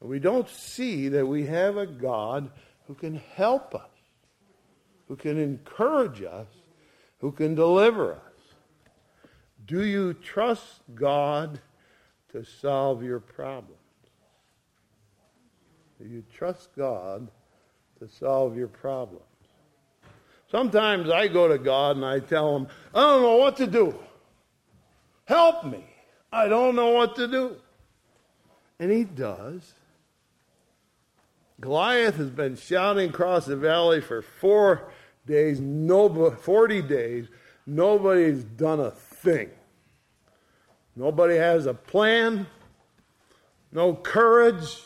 And 0.00 0.08
we 0.08 0.18
don't 0.18 0.48
see 0.48 1.08
that 1.08 1.26
we 1.26 1.46
have 1.46 1.76
a 1.76 1.86
God 1.86 2.50
who 2.86 2.94
can 2.94 3.22
help 3.34 3.74
us, 3.74 3.90
who 5.08 5.16
can 5.16 5.38
encourage 5.38 6.22
us, 6.22 6.48
who 7.20 7.30
can 7.30 7.54
deliver 7.54 8.14
us. 8.14 8.18
Do 9.66 9.84
you 9.84 10.14
trust 10.14 10.80
God 10.94 11.60
to 12.32 12.44
solve 12.44 13.04
your 13.04 13.20
problems? 13.20 13.81
You 16.08 16.24
trust 16.34 16.70
God 16.76 17.28
to 17.98 18.08
solve 18.08 18.56
your 18.56 18.68
problems? 18.68 19.22
Sometimes 20.50 21.08
I 21.08 21.28
go 21.28 21.48
to 21.48 21.58
God 21.58 21.96
and 21.96 22.04
I 22.04 22.18
tell 22.18 22.56
him, 22.56 22.66
I 22.94 23.00
don't 23.00 23.22
know 23.22 23.36
what 23.36 23.56
to 23.56 23.66
do. 23.66 23.94
Help 25.24 25.64
me. 25.64 25.84
I 26.32 26.48
don't 26.48 26.74
know 26.74 26.90
what 26.90 27.16
to 27.16 27.26
do. 27.26 27.56
And 28.78 28.90
he 28.90 29.04
does. 29.04 29.74
Goliath 31.60 32.16
has 32.16 32.30
been 32.30 32.56
shouting 32.56 33.10
across 33.10 33.46
the 33.46 33.56
valley 33.56 34.00
for 34.00 34.20
four 34.20 34.92
days, 35.26 35.60
no, 35.60 36.30
40 36.30 36.82
days. 36.82 37.28
Nobody's 37.66 38.42
done 38.42 38.80
a 38.80 38.90
thing. 38.90 39.50
Nobody 40.96 41.36
has 41.36 41.66
a 41.66 41.72
plan, 41.72 42.46
no 43.70 43.94
courage, 43.94 44.82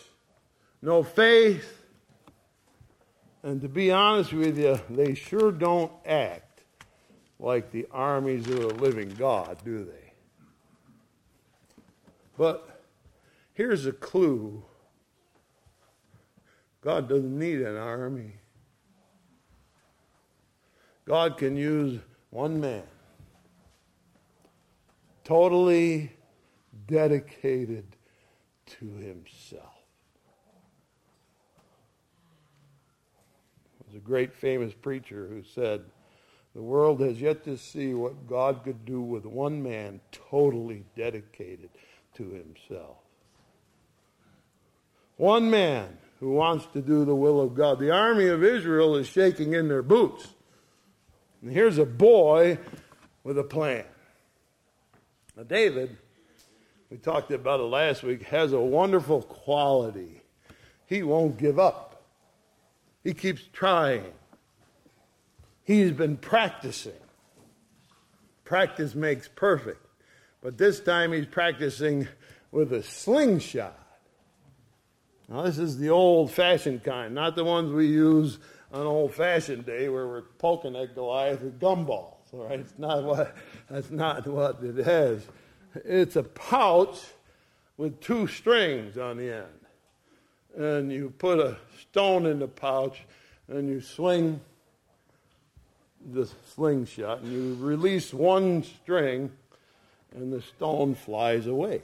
no 0.82 1.02
faith. 1.02 1.82
And 3.42 3.60
to 3.62 3.68
be 3.68 3.92
honest 3.92 4.32
with 4.32 4.58
you, 4.58 4.80
they 4.90 5.14
sure 5.14 5.52
don't 5.52 5.92
act 6.04 6.62
like 7.38 7.70
the 7.70 7.86
armies 7.92 8.46
of 8.48 8.60
the 8.60 8.74
living 8.74 9.10
God, 9.10 9.58
do 9.64 9.84
they? 9.84 10.12
But 12.36 12.80
here's 13.54 13.86
a 13.86 13.92
clue 13.92 14.64
God 16.80 17.08
doesn't 17.08 17.38
need 17.38 17.62
an 17.62 17.76
army. 17.76 18.32
God 21.04 21.38
can 21.38 21.56
use 21.56 22.00
one 22.30 22.60
man, 22.60 22.82
totally 25.24 26.12
dedicated 26.86 27.84
to 28.66 28.86
himself. 28.96 29.72
There's 33.80 33.85
a 33.96 34.00
great 34.00 34.34
famous 34.34 34.74
preacher 34.74 35.26
who 35.28 35.42
said, 35.42 35.82
The 36.54 36.62
world 36.62 37.00
has 37.00 37.20
yet 37.20 37.44
to 37.44 37.56
see 37.56 37.94
what 37.94 38.28
God 38.28 38.62
could 38.64 38.84
do 38.84 39.00
with 39.00 39.24
one 39.24 39.62
man 39.62 40.00
totally 40.30 40.84
dedicated 40.96 41.70
to 42.16 42.24
himself. 42.24 42.98
One 45.16 45.50
man 45.50 45.96
who 46.20 46.32
wants 46.32 46.66
to 46.74 46.82
do 46.82 47.04
the 47.04 47.14
will 47.14 47.40
of 47.40 47.54
God. 47.54 47.78
The 47.78 47.90
army 47.90 48.26
of 48.26 48.44
Israel 48.44 48.96
is 48.96 49.06
shaking 49.06 49.54
in 49.54 49.68
their 49.68 49.82
boots. 49.82 50.26
And 51.42 51.52
here's 51.52 51.78
a 51.78 51.86
boy 51.86 52.58
with 53.24 53.38
a 53.38 53.44
plan. 53.44 53.84
Now, 55.36 55.42
David, 55.42 55.96
we 56.90 56.96
talked 56.96 57.30
about 57.30 57.60
it 57.60 57.64
last 57.64 58.02
week, 58.02 58.22
has 58.24 58.52
a 58.52 58.60
wonderful 58.60 59.22
quality. 59.22 60.22
He 60.86 61.02
won't 61.02 61.36
give 61.36 61.58
up, 61.58 61.95
he 63.06 63.14
keeps 63.14 63.42
trying. 63.52 64.12
He's 65.62 65.92
been 65.92 66.16
practicing. 66.16 66.92
Practice 68.44 68.96
makes 68.96 69.28
perfect. 69.28 69.86
But 70.42 70.58
this 70.58 70.80
time 70.80 71.12
he's 71.12 71.26
practicing 71.26 72.08
with 72.50 72.72
a 72.72 72.82
slingshot. 72.82 73.78
Now, 75.28 75.42
this 75.42 75.56
is 75.56 75.78
the 75.78 75.90
old 75.90 76.32
fashioned 76.32 76.82
kind, 76.82 77.14
not 77.14 77.36
the 77.36 77.44
ones 77.44 77.72
we 77.72 77.86
use 77.86 78.40
on 78.72 78.86
old 78.86 79.14
fashioned 79.14 79.66
day 79.66 79.88
where 79.88 80.08
we're 80.08 80.22
poking 80.38 80.74
at 80.74 80.96
Goliath 80.96 81.42
with 81.42 81.60
gumballs. 81.60 82.16
All 82.32 82.48
right, 82.48 82.58
it's 82.58 82.74
not 82.76 83.04
what, 83.04 83.36
that's 83.70 83.92
not 83.92 84.26
what 84.26 84.64
it 84.64 84.84
has. 84.84 85.24
It's 85.76 86.16
a 86.16 86.24
pouch 86.24 87.00
with 87.76 88.00
two 88.00 88.26
strings 88.26 88.98
on 88.98 89.16
the 89.16 89.32
end. 89.32 89.65
And 90.56 90.90
you 90.90 91.12
put 91.18 91.38
a 91.38 91.56
stone 91.80 92.26
in 92.26 92.38
the 92.38 92.48
pouch 92.48 93.02
and 93.48 93.68
you 93.68 93.80
swing 93.80 94.40
the 96.12 96.28
slingshot 96.54 97.20
and 97.20 97.32
you 97.32 97.56
release 97.64 98.14
one 98.14 98.62
string 98.62 99.30
and 100.14 100.32
the 100.32 100.40
stone 100.40 100.94
flies 100.94 101.46
away. 101.46 101.82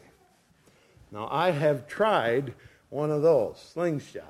Now, 1.10 1.28
I 1.30 1.50
have 1.50 1.86
tried 1.86 2.54
one 2.88 3.10
of 3.10 3.22
those 3.22 3.72
slingshots. 3.74 4.22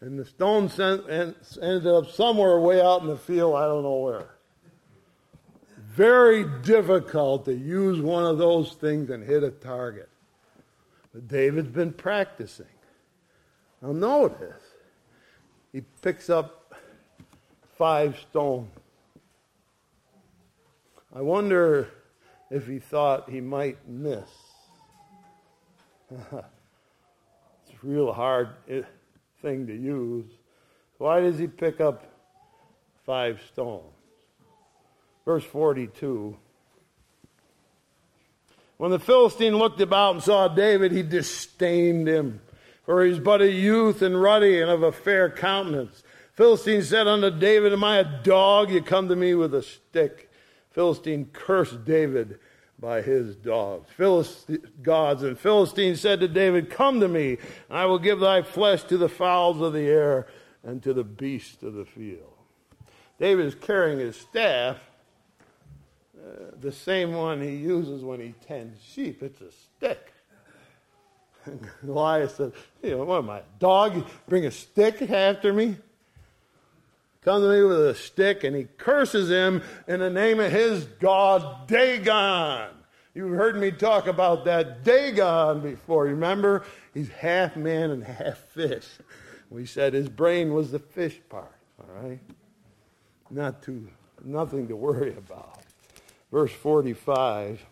And 0.00 0.18
the 0.18 0.24
stone 0.24 0.68
sent, 0.68 1.08
ended 1.08 1.86
up 1.86 2.10
somewhere 2.10 2.58
way 2.60 2.80
out 2.80 3.02
in 3.02 3.08
the 3.08 3.16
field, 3.16 3.56
I 3.56 3.66
don't 3.66 3.82
know 3.82 3.96
where. 3.96 4.28
Very 5.76 6.44
difficult 6.62 7.44
to 7.46 7.54
use 7.54 8.00
one 8.00 8.24
of 8.24 8.38
those 8.38 8.74
things 8.74 9.10
and 9.10 9.24
hit 9.24 9.42
a 9.42 9.50
target. 9.50 10.08
But 11.12 11.26
David's 11.26 11.70
been 11.70 11.92
practicing. 11.92 12.66
Now, 13.80 13.92
notice, 13.92 14.62
he 15.72 15.82
picks 16.02 16.28
up 16.28 16.74
five 17.76 18.18
stones. 18.30 18.70
I 21.14 21.22
wonder 21.22 21.88
if 22.50 22.66
he 22.66 22.78
thought 22.78 23.30
he 23.30 23.40
might 23.40 23.78
miss. 23.88 24.28
it's 26.10 26.32
a 26.32 26.44
real 27.82 28.12
hard 28.12 28.48
eh, 28.68 28.82
thing 29.42 29.66
to 29.66 29.74
use. 29.74 30.26
Why 30.98 31.20
does 31.20 31.38
he 31.38 31.46
pick 31.46 31.80
up 31.80 32.04
five 33.06 33.40
stones? 33.52 33.84
Verse 35.24 35.44
42. 35.44 36.36
When 38.78 38.90
the 38.90 38.98
Philistine 38.98 39.56
looked 39.56 39.80
about 39.80 40.14
and 40.14 40.22
saw 40.22 40.48
David, 40.48 40.92
he 40.92 41.02
disdained 41.02 42.08
him, 42.08 42.40
for 42.88 43.04
he 43.04 43.10
was 43.10 43.20
but 43.20 43.42
a 43.42 43.52
youth 43.52 44.00
and 44.00 44.22
ruddy 44.22 44.62
and 44.62 44.70
of 44.70 44.82
a 44.82 44.90
fair 44.90 45.28
countenance. 45.28 46.02
Philistine 46.32 46.82
said 46.82 47.06
unto 47.06 47.30
David, 47.30 47.74
Am 47.74 47.84
I 47.84 47.98
a 47.98 48.22
dog? 48.22 48.70
You 48.70 48.80
come 48.80 49.08
to 49.08 49.14
me 49.14 49.34
with 49.34 49.54
a 49.54 49.62
stick. 49.62 50.30
Philistine 50.70 51.26
cursed 51.34 51.84
David 51.84 52.38
by 52.80 53.02
his 53.02 53.36
dogs. 53.36 53.90
Philistine, 53.94 54.66
gods 54.80 55.22
and 55.22 55.38
Philistine 55.38 55.96
said 55.96 56.20
to 56.20 56.28
David, 56.28 56.70
Come 56.70 56.98
to 57.00 57.08
me, 57.08 57.36
and 57.68 57.78
I 57.78 57.84
will 57.84 57.98
give 57.98 58.20
thy 58.20 58.40
flesh 58.40 58.84
to 58.84 58.96
the 58.96 59.10
fowls 59.10 59.60
of 59.60 59.74
the 59.74 59.86
air 59.86 60.26
and 60.64 60.82
to 60.82 60.94
the 60.94 61.04
beasts 61.04 61.62
of 61.62 61.74
the 61.74 61.84
field. 61.84 62.32
David 63.20 63.44
is 63.44 63.54
carrying 63.54 63.98
his 63.98 64.16
staff, 64.16 64.78
uh, 66.16 66.52
the 66.58 66.72
same 66.72 67.12
one 67.12 67.42
he 67.42 67.54
uses 67.54 68.02
when 68.02 68.18
he 68.18 68.32
tends 68.46 68.82
sheep. 68.82 69.22
It's 69.22 69.42
a. 69.42 69.50
Goliath 71.84 72.36
said, 72.36 72.52
You 72.82 72.90
know, 72.90 73.04
what 73.04 73.24
am 73.24 73.40
dog? 73.58 74.06
Bring 74.28 74.46
a 74.46 74.50
stick 74.50 75.02
after 75.02 75.52
me? 75.52 75.76
comes 77.28 77.44
to 77.44 77.50
me 77.50 77.62
with 77.62 77.88
a 77.88 77.94
stick 77.94 78.42
and 78.42 78.56
he 78.56 78.64
curses 78.78 79.28
him 79.28 79.62
in 79.86 80.00
the 80.00 80.08
name 80.08 80.40
of 80.40 80.50
his 80.50 80.84
God, 80.84 81.66
Dagon. 81.66 82.70
You've 83.14 83.36
heard 83.36 83.60
me 83.60 83.70
talk 83.70 84.06
about 84.06 84.46
that 84.46 84.82
Dagon 84.82 85.60
before. 85.60 86.04
Remember? 86.04 86.64
He's 86.94 87.10
half 87.10 87.54
man 87.54 87.90
and 87.90 88.02
half 88.02 88.38
fish. 88.38 88.86
We 89.50 89.66
said 89.66 89.92
his 89.92 90.08
brain 90.08 90.54
was 90.54 90.70
the 90.70 90.78
fish 90.78 91.20
part, 91.28 91.52
all 91.80 92.02
right? 92.02 92.20
Not 93.30 93.62
too, 93.62 93.88
nothing 94.24 94.68
to 94.68 94.76
worry 94.76 95.14
about. 95.14 95.60
Verse 96.32 96.52
45. 96.52 97.62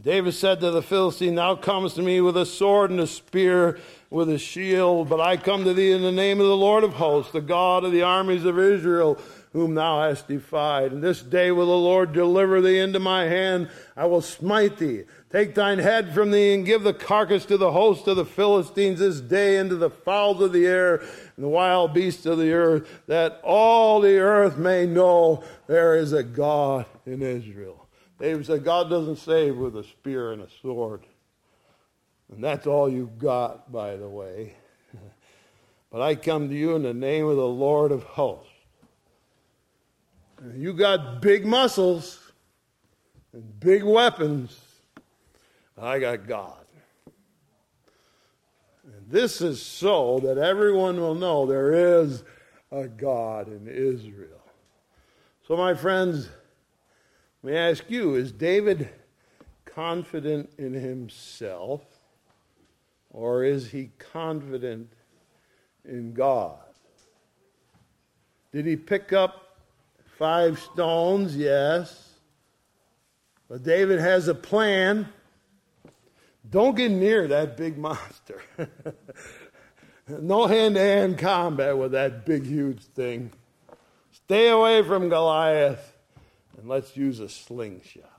David 0.00 0.34
said 0.34 0.60
to 0.60 0.72
the 0.72 0.82
Philistine, 0.82 1.36
Thou 1.36 1.54
comest 1.54 1.96
to 1.96 2.02
me 2.02 2.20
with 2.20 2.36
a 2.36 2.46
sword 2.46 2.90
and 2.90 2.98
a 2.98 3.06
spear, 3.06 3.78
with 4.10 4.28
a 4.28 4.38
shield, 4.38 5.08
but 5.08 5.20
I 5.20 5.36
come 5.36 5.64
to 5.64 5.72
thee 5.72 5.92
in 5.92 6.02
the 6.02 6.12
name 6.12 6.40
of 6.40 6.46
the 6.46 6.56
Lord 6.56 6.84
of 6.84 6.94
hosts, 6.94 7.32
the 7.32 7.40
God 7.40 7.84
of 7.84 7.92
the 7.92 8.02
armies 8.02 8.44
of 8.44 8.58
Israel, 8.58 9.18
whom 9.52 9.76
thou 9.76 10.02
hast 10.02 10.26
defied. 10.26 10.90
And 10.90 11.02
this 11.02 11.22
day 11.22 11.52
will 11.52 11.66
the 11.66 11.72
Lord 11.72 12.12
deliver 12.12 12.60
thee 12.60 12.80
into 12.80 12.98
my 12.98 13.24
hand. 13.24 13.70
I 13.96 14.06
will 14.06 14.20
smite 14.20 14.78
thee. 14.78 15.04
Take 15.30 15.54
thine 15.54 15.78
head 15.78 16.12
from 16.12 16.32
thee 16.32 16.54
and 16.54 16.66
give 16.66 16.82
the 16.82 16.94
carcass 16.94 17.44
to 17.46 17.56
the 17.56 17.72
host 17.72 18.08
of 18.08 18.16
the 18.16 18.24
Philistines 18.24 18.98
this 18.98 19.20
day 19.20 19.58
into 19.58 19.76
the 19.76 19.90
fowls 19.90 20.40
of 20.40 20.52
the 20.52 20.66
air 20.66 20.96
and 20.96 21.44
the 21.44 21.48
wild 21.48 21.94
beasts 21.94 22.26
of 22.26 22.38
the 22.38 22.52
earth, 22.52 22.88
that 23.06 23.40
all 23.44 24.00
the 24.00 24.18
earth 24.18 24.56
may 24.58 24.86
know 24.86 25.44
there 25.68 25.94
is 25.94 26.12
a 26.12 26.24
God 26.24 26.86
in 27.06 27.22
Israel. 27.22 27.83
David 28.18 28.46
said, 28.46 28.64
God 28.64 28.88
doesn't 28.88 29.16
save 29.16 29.56
with 29.56 29.76
a 29.76 29.84
spear 29.84 30.32
and 30.32 30.42
a 30.42 30.48
sword. 30.62 31.04
And 32.32 32.42
that's 32.42 32.66
all 32.66 32.88
you've 32.88 33.18
got, 33.18 33.70
by 33.70 33.96
the 33.96 34.08
way. 34.08 34.54
but 35.90 36.00
I 36.00 36.14
come 36.14 36.48
to 36.48 36.54
you 36.54 36.76
in 36.76 36.82
the 36.82 36.94
name 36.94 37.26
of 37.26 37.36
the 37.36 37.46
Lord 37.46 37.92
of 37.92 38.02
hosts. 38.04 38.50
And 40.40 40.60
you 40.60 40.72
got 40.72 41.20
big 41.20 41.44
muscles 41.44 42.32
and 43.32 43.58
big 43.60 43.82
weapons. 43.82 44.58
I 45.80 45.98
got 45.98 46.26
God. 46.26 46.64
And 48.84 49.10
this 49.10 49.40
is 49.40 49.60
so 49.60 50.20
that 50.20 50.38
everyone 50.38 51.00
will 51.00 51.14
know 51.14 51.46
there 51.46 52.00
is 52.00 52.22
a 52.70 52.86
God 52.86 53.48
in 53.48 53.66
Israel. 53.68 54.30
So, 55.46 55.56
my 55.56 55.74
friends, 55.74 56.28
let 57.44 57.52
me 57.52 57.58
ask 57.58 57.90
you 57.90 58.14
is 58.14 58.32
David 58.32 58.88
confident 59.66 60.48
in 60.56 60.72
himself 60.72 61.82
or 63.10 63.44
is 63.44 63.70
he 63.70 63.90
confident 63.98 64.90
in 65.84 66.14
God? 66.14 66.56
Did 68.50 68.64
he 68.64 68.76
pick 68.76 69.12
up 69.12 69.58
five 70.16 70.58
stones? 70.58 71.36
Yes. 71.36 72.14
But 73.46 73.62
David 73.62 74.00
has 74.00 74.26
a 74.26 74.34
plan. 74.34 75.06
Don't 76.48 76.74
get 76.74 76.92
near 76.92 77.28
that 77.28 77.58
big 77.58 77.76
monster. 77.76 78.40
no 80.08 80.46
hand 80.46 80.76
to 80.76 80.80
hand 80.80 81.18
combat 81.18 81.76
with 81.76 81.92
that 81.92 82.24
big, 82.24 82.46
huge 82.46 82.80
thing. 82.80 83.32
Stay 84.12 84.48
away 84.48 84.82
from 84.82 85.10
Goliath 85.10 85.93
and 86.64 86.70
let's 86.70 86.96
use 86.96 87.20
a 87.20 87.28
slingshot. 87.28 88.10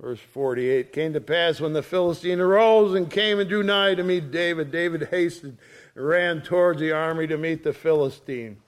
Verse 0.00 0.20
48 0.20 0.92
came 0.92 1.14
to 1.14 1.20
pass 1.20 1.60
when 1.60 1.72
the 1.72 1.82
Philistine 1.82 2.38
arose 2.38 2.94
and 2.94 3.10
came 3.10 3.40
and 3.40 3.48
drew 3.48 3.64
nigh 3.64 3.96
to 3.96 4.04
meet 4.04 4.30
David. 4.30 4.70
David 4.70 5.08
hastened 5.10 5.58
and 5.96 6.06
ran 6.06 6.42
towards 6.42 6.78
the 6.78 6.92
army 6.92 7.26
to 7.26 7.36
meet 7.36 7.64
the 7.64 7.72
Philistine. 7.72 8.58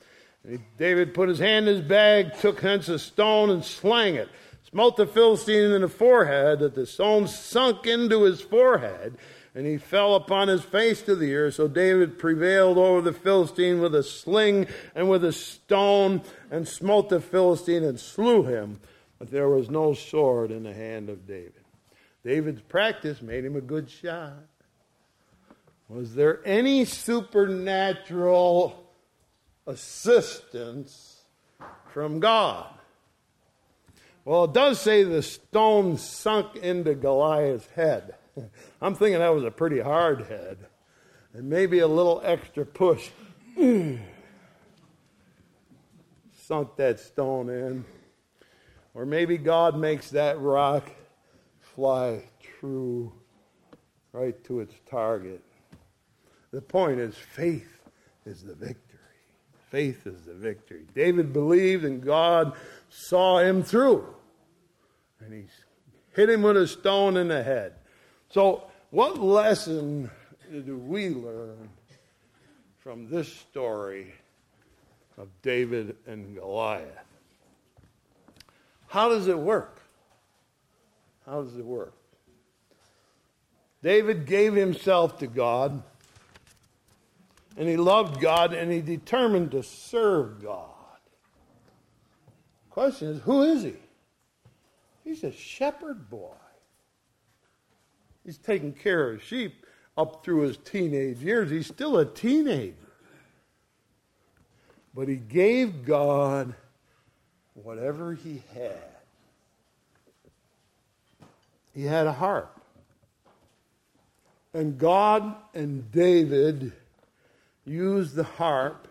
And 0.42 0.64
David 0.79 1.14
put 1.14 1.29
his 1.29 1.38
hand 1.38 1.68
in 1.68 1.76
his 1.76 1.85
bag, 1.85 2.37
took 2.40 2.61
hence 2.61 2.88
a 2.88 2.98
stone, 2.98 3.50
and 3.50 3.64
slang 3.64 4.16
it. 4.16 4.29
Smote 4.68 4.96
the 4.96 5.07
Philistine 5.07 5.70
in 5.70 5.83
the 5.83 5.88
forehead, 5.88 6.59
that 6.59 6.74
the 6.74 6.87
stone 6.87 7.29
sunk 7.29 7.87
into 7.87 8.24
his 8.24 8.40
forehead, 8.40 9.16
and 9.57 9.66
he 9.66 9.79
fell 9.79 10.14
upon 10.14 10.49
his 10.49 10.62
face 10.62 11.01
to 11.01 11.16
the 11.16 11.35
earth. 11.35 11.55
So 11.55 11.66
David 11.66 12.19
prevailed 12.19 12.77
over 12.77 13.01
the 13.01 13.14
Philistine 13.14 13.81
with 13.81 13.95
a 13.95 14.03
sling 14.03 14.66
and 14.95 15.09
with 15.09 15.25
a 15.25 15.33
stone, 15.33 16.21
and 16.51 16.69
smote 16.69 17.09
the 17.09 17.21
Philistine 17.21 17.83
and 17.83 17.99
slew 17.99 18.42
him. 18.42 18.81
But 19.19 19.31
there 19.31 19.49
was 19.49 19.71
no 19.71 19.95
sword 19.95 20.51
in 20.51 20.64
the 20.64 20.75
hand 20.75 21.09
of 21.09 21.27
David. 21.27 21.55
David's 22.23 22.61
practice 22.61 23.23
made 23.23 23.47
him 23.47 23.57
a 23.57 23.62
good 23.62 23.88
shot. 23.88 24.45
Was 25.88 26.14
there 26.14 26.40
any 26.45 26.85
supernatural 26.85 28.90
assistance 29.66 31.23
from 31.95 32.21
God? 32.21 32.66
Well, 34.27 34.45
it 34.45 34.53
does 34.53 34.83
say 34.83 35.03
the 35.03 35.23
stone 35.23 35.97
sunk 35.97 36.57
into 36.57 36.95
Goliath's 36.95 37.71
head. 37.71 38.16
I'm 38.81 38.94
thinking 38.94 39.18
that 39.18 39.35
was 39.35 39.44
a 39.44 39.51
pretty 39.51 39.81
hard 39.81 40.27
head. 40.27 40.59
And 41.33 41.49
maybe 41.49 41.81
a 41.81 41.87
little 41.87 42.20
extra 42.25 42.64
push 42.64 43.11
sunk 46.35 46.77
that 46.77 47.01
stone 47.01 47.51
in. 47.51 47.85
Or 48.94 49.05
maybe 49.05 49.37
God 49.37 49.77
makes 49.77 50.11
that 50.11 50.40
rock 50.40 50.90
fly 51.61 52.22
true 52.61 53.12
right 54.12 54.42
to 54.44 54.61
its 54.61 54.75
target. 54.88 55.42
The 56.53 56.62
point 56.62 57.01
is, 57.01 57.14
faith 57.14 57.81
is 58.25 58.42
the 58.42 58.55
victory. 58.55 58.99
Faith 59.70 60.07
is 60.07 60.22
the 60.22 60.33
victory. 60.33 60.87
David 60.94 61.33
believed 61.33 61.85
and 61.85 62.03
God 62.03 62.55
saw 62.88 63.40
him 63.40 63.62
through. 63.62 64.07
And 65.20 65.35
he 65.35 65.44
hit 66.14 66.31
him 66.31 66.42
with 66.42 66.57
a 66.57 66.66
stone 66.66 67.18
in 67.18 67.29
the 67.29 67.42
head. 67.42 67.75
So, 68.37 68.64
what 68.90 69.18
lesson 69.18 70.11
do 70.53 70.77
we 70.77 71.09
learn 71.09 71.70
from 72.81 73.09
this 73.09 73.33
story 73.33 74.12
of 75.16 75.29
David 75.40 75.96
and 76.07 76.37
Goliath? 76.37 76.85
How 78.88 79.09
does 79.09 79.27
it 79.27 79.38
work? 79.38 79.81
How 81.25 81.44
does 81.44 81.57
it 81.57 81.64
work? 81.64 81.94
David 83.83 84.27
gave 84.27 84.53
himself 84.53 85.16
to 85.20 85.27
God, 85.27 85.83
and 87.57 87.66
he 87.66 87.79
loved 87.79 88.20
God, 88.20 88.53
and 88.53 88.70
he 88.70 88.83
determined 88.83 89.53
to 89.53 89.62
serve 89.62 90.42
God. 90.42 90.68
Question 92.68 93.09
is, 93.09 93.22
who 93.22 93.44
is 93.44 93.62
he? 93.62 93.77
He's 95.05 95.25
a 95.25 95.33
shepherd 95.33 96.11
boy. 96.11 96.35
He's 98.26 98.38
taking 98.38 98.72
care 98.72 99.12
of 99.12 99.22
sheep 99.22 99.64
up 99.96 100.24
through 100.24 100.40
his 100.40 100.56
teenage 100.56 101.18
years. 101.18 101.48
He's 101.48 101.68
still 101.68 101.98
a 101.98 102.04
teenager. 102.04 102.74
But 104.92 105.06
he 105.06 105.14
gave 105.14 105.86
God 105.86 106.52
whatever 107.54 108.14
he 108.14 108.42
had. 108.52 108.82
He 111.72 111.84
had 111.84 112.08
a 112.08 112.12
harp. 112.12 112.60
And 114.52 114.76
God 114.76 115.36
and 115.54 115.92
David 115.92 116.72
used 117.64 118.16
the 118.16 118.24
harp 118.24 118.88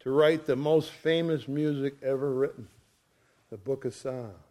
to 0.00 0.10
write 0.10 0.46
the 0.46 0.56
most 0.56 0.92
famous 0.92 1.46
music 1.46 1.94
ever 2.02 2.32
written, 2.32 2.68
the 3.50 3.58
book 3.58 3.84
of 3.84 3.94
Psalms 3.94 4.49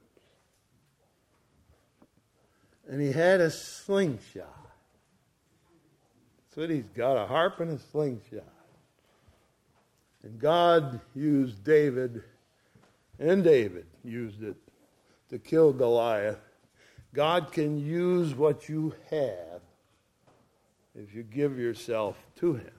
and 2.90 3.00
he 3.00 3.12
had 3.12 3.40
a 3.40 3.52
slingshot. 3.52 4.48
So 6.54 6.68
he's 6.68 6.90
got 6.96 7.16
a 7.18 7.28
harp 7.28 7.60
and 7.60 7.72
a 7.72 7.80
slingshot. 7.80 8.44
And 10.24 10.40
God 10.40 11.00
used 11.16 11.64
David, 11.64 12.24
and 13.20 13.44
David 13.44 13.86
used 14.04 14.44
it 14.44 14.58
to 15.30 15.38
kill 15.38 15.72
Goliath. 15.72 16.40
God 17.14 17.52
can 17.52 17.78
use 17.78 18.34
what 18.34 18.68
you 18.68 18.94
have 19.12 19.62
if 20.96 21.14
you 21.14 21.24
give 21.24 21.58
yourself 21.58 22.18
to 22.38 22.56
Him. 22.56 22.72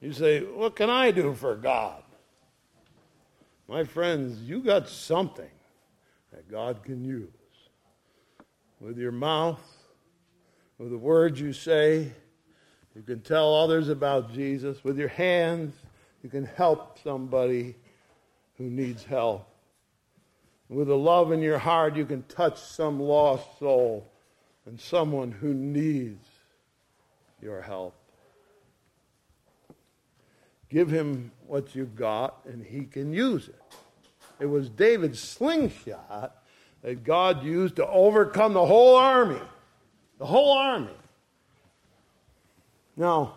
You 0.00 0.12
say, 0.12 0.40
What 0.40 0.74
can 0.74 0.90
I 0.90 1.12
do 1.12 1.32
for 1.32 1.54
God? 1.54 2.02
My 3.68 3.84
friends, 3.84 4.42
you 4.42 4.60
got 4.60 4.88
something 4.88 5.50
that 6.32 6.50
God 6.50 6.82
can 6.82 7.04
use 7.04 7.30
with 8.82 8.98
your 8.98 9.12
mouth, 9.12 9.60
with 10.76 10.90
the 10.90 10.98
words 10.98 11.40
you 11.40 11.52
say. 11.52 12.10
You 12.96 13.02
can 13.02 13.20
tell 13.20 13.54
others 13.54 13.88
about 13.88 14.32
Jesus. 14.32 14.82
With 14.82 14.98
your 14.98 15.08
hands, 15.08 15.74
you 16.22 16.28
can 16.28 16.44
help 16.44 16.98
somebody 17.02 17.76
who 18.58 18.64
needs 18.64 19.04
help. 19.04 19.48
With 20.68 20.88
the 20.88 20.96
love 20.96 21.32
in 21.32 21.40
your 21.40 21.58
heart, 21.58 21.96
you 21.96 22.04
can 22.04 22.24
touch 22.24 22.58
some 22.58 22.98
lost 22.98 23.58
soul 23.58 24.10
and 24.66 24.80
someone 24.80 25.30
who 25.30 25.54
needs 25.54 26.26
your 27.40 27.62
help. 27.62 27.94
Give 30.68 30.90
him 30.90 31.30
what 31.46 31.74
you've 31.74 31.94
got, 31.94 32.40
and 32.46 32.64
he 32.64 32.84
can 32.84 33.12
use 33.12 33.48
it. 33.48 33.62
It 34.40 34.46
was 34.46 34.68
David's 34.68 35.20
slingshot 35.20 36.41
that 36.82 37.04
God 37.04 37.44
used 37.44 37.76
to 37.76 37.86
overcome 37.86 38.52
the 38.52 38.66
whole 38.66 38.96
army. 38.96 39.40
The 40.18 40.26
whole 40.26 40.52
army. 40.52 40.90
Now, 42.96 43.34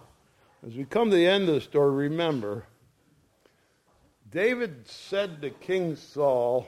as 0.65 0.73
we 0.73 0.83
come 0.85 1.09
to 1.09 1.15
the 1.15 1.27
end 1.27 1.47
of 1.47 1.55
the 1.55 1.61
story, 1.61 2.09
remember, 2.09 2.65
David 4.31 4.87
said 4.87 5.41
to 5.41 5.49
King 5.49 5.95
Saul, 5.95 6.67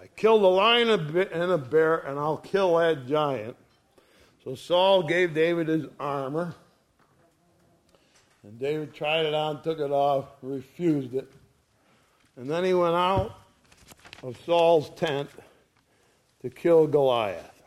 I 0.00 0.06
killed 0.16 0.42
a 0.42 0.48
lion 0.48 0.88
and 0.88 1.52
a 1.52 1.58
bear, 1.58 1.98
and 1.98 2.18
I'll 2.18 2.38
kill 2.38 2.78
that 2.78 3.06
giant. 3.06 3.56
So 4.42 4.54
Saul 4.54 5.04
gave 5.04 5.34
David 5.34 5.68
his 5.68 5.86
armor. 6.00 6.54
And 8.42 8.58
David 8.58 8.92
tried 8.92 9.26
it 9.26 9.34
on, 9.34 9.62
took 9.62 9.78
it 9.78 9.92
off, 9.92 10.24
refused 10.42 11.14
it. 11.14 11.30
And 12.36 12.50
then 12.50 12.64
he 12.64 12.74
went 12.74 12.96
out 12.96 13.36
of 14.24 14.36
Saul's 14.44 14.90
tent 14.96 15.30
to 16.42 16.50
kill 16.50 16.86
Goliath. 16.86 17.62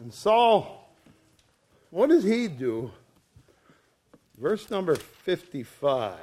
And 0.00 0.12
Saul, 0.12 0.88
what 1.90 2.08
does 2.08 2.24
he 2.24 2.48
do? 2.48 2.90
Verse 4.38 4.70
number 4.70 4.94
55. 4.96 6.18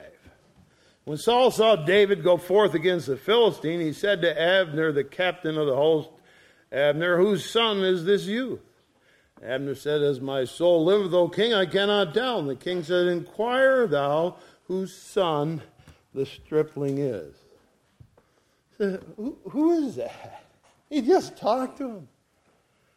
When 1.05 1.17
Saul 1.17 1.51
saw 1.51 1.75
David 1.75 2.23
go 2.23 2.37
forth 2.37 2.73
against 2.73 3.07
the 3.07 3.17
Philistine, 3.17 3.79
he 3.79 3.93
said 3.93 4.21
to 4.21 4.41
Abner, 4.41 4.91
the 4.91 5.03
captain 5.03 5.57
of 5.57 5.65
the 5.65 5.75
host, 5.75 6.09
Abner, 6.71 7.17
whose 7.17 7.49
son 7.49 7.79
is 7.79 8.05
this 8.05 8.25
youth? 8.25 8.59
Abner 9.43 9.73
said, 9.73 10.01
As 10.01 10.19
my 10.19 10.43
soul 10.45 10.85
liveth, 10.85 11.13
O 11.13 11.29
king, 11.29 11.53
I 11.53 11.65
cannot 11.65 12.13
tell. 12.13 12.39
And 12.39 12.49
the 12.49 12.55
king 12.55 12.83
said, 12.83 13.07
Inquire 13.07 13.87
thou 13.87 14.35
whose 14.67 14.93
son 14.93 15.61
the 16.13 16.25
stripling 16.25 16.97
is. 16.97 17.33
Who, 18.77 19.37
who 19.49 19.71
is 19.83 19.95
that? 19.95 20.43
He 20.89 21.01
just 21.01 21.37
talked 21.37 21.77
to 21.77 21.89
him. 21.89 22.07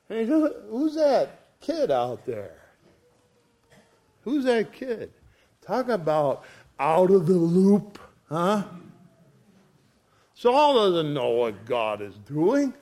And 0.08 0.20
he 0.20 0.26
said, 0.26 0.52
Who's 0.68 0.94
that 0.94 1.60
kid 1.60 1.90
out 1.90 2.24
there? 2.26 2.56
Who's 4.22 4.44
that 4.44 4.72
kid? 4.72 5.12
Talk 5.60 5.88
about 5.88 6.44
out 6.78 7.10
of 7.10 7.26
the 7.26 7.34
loop, 7.34 7.98
huh? 8.28 8.64
Saul 10.34 10.74
doesn't 10.74 11.14
know 11.14 11.30
what 11.30 11.64
God 11.64 12.00
is 12.02 12.14
doing. 12.26 12.74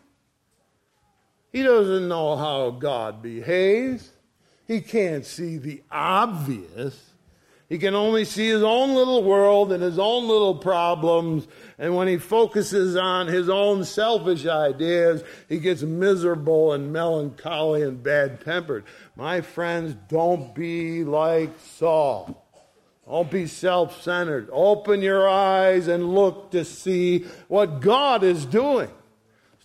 He 1.53 1.62
doesn't 1.62 2.09
know 2.09 2.37
how 2.37 2.70
God 2.70 3.23
behaves. 3.23 4.12
He 4.66 4.81
can't 4.81 5.27
see 5.27 5.59
the 5.59 5.83
obvious. 5.90 7.10
He 7.70 7.78
can 7.78 7.94
only 7.94 8.24
see 8.24 8.48
his 8.48 8.64
own 8.64 8.96
little 8.96 9.22
world 9.22 9.70
and 9.70 9.80
his 9.80 9.96
own 9.96 10.26
little 10.26 10.56
problems. 10.56 11.46
And 11.78 11.94
when 11.94 12.09
he 12.09 12.18
focuses 12.18 12.96
on 12.96 13.28
his 13.28 13.48
own 13.48 13.85
selfish 13.85 14.44
ideas, 14.44 15.22
he 15.48 15.61
gets 15.61 15.83
miserable 15.83 16.72
and 16.72 16.92
melancholy 16.92 17.83
and 17.83 18.02
bad 18.02 18.44
tempered. 18.44 18.85
My 19.14 19.40
friends, 19.40 19.94
don't 20.09 20.52
be 20.52 21.04
like 21.04 21.52
Saul. 21.61 22.44
Don't 23.06 23.30
be 23.30 23.46
self 23.46 24.02
centered. 24.02 24.48
Open 24.50 25.00
your 25.00 25.28
eyes 25.28 25.87
and 25.87 26.12
look 26.12 26.50
to 26.50 26.64
see 26.64 27.20
what 27.46 27.80
God 27.80 28.24
is 28.24 28.46
doing. 28.46 28.90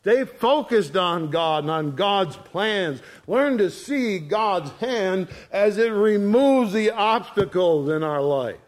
Stay 0.06 0.24
focused 0.24 0.96
on 0.96 1.32
God 1.32 1.64
and 1.64 1.72
on 1.72 1.96
God's 1.96 2.36
plans. 2.36 3.02
Learn 3.26 3.58
to 3.58 3.72
see 3.72 4.20
God's 4.20 4.70
hand 4.74 5.30
as 5.52 5.80
it 5.80 5.90
removes 5.90 6.74
the 6.74 6.92
obstacles 6.92 7.90
in 7.90 8.04
our 8.04 8.22
life. 8.22 8.60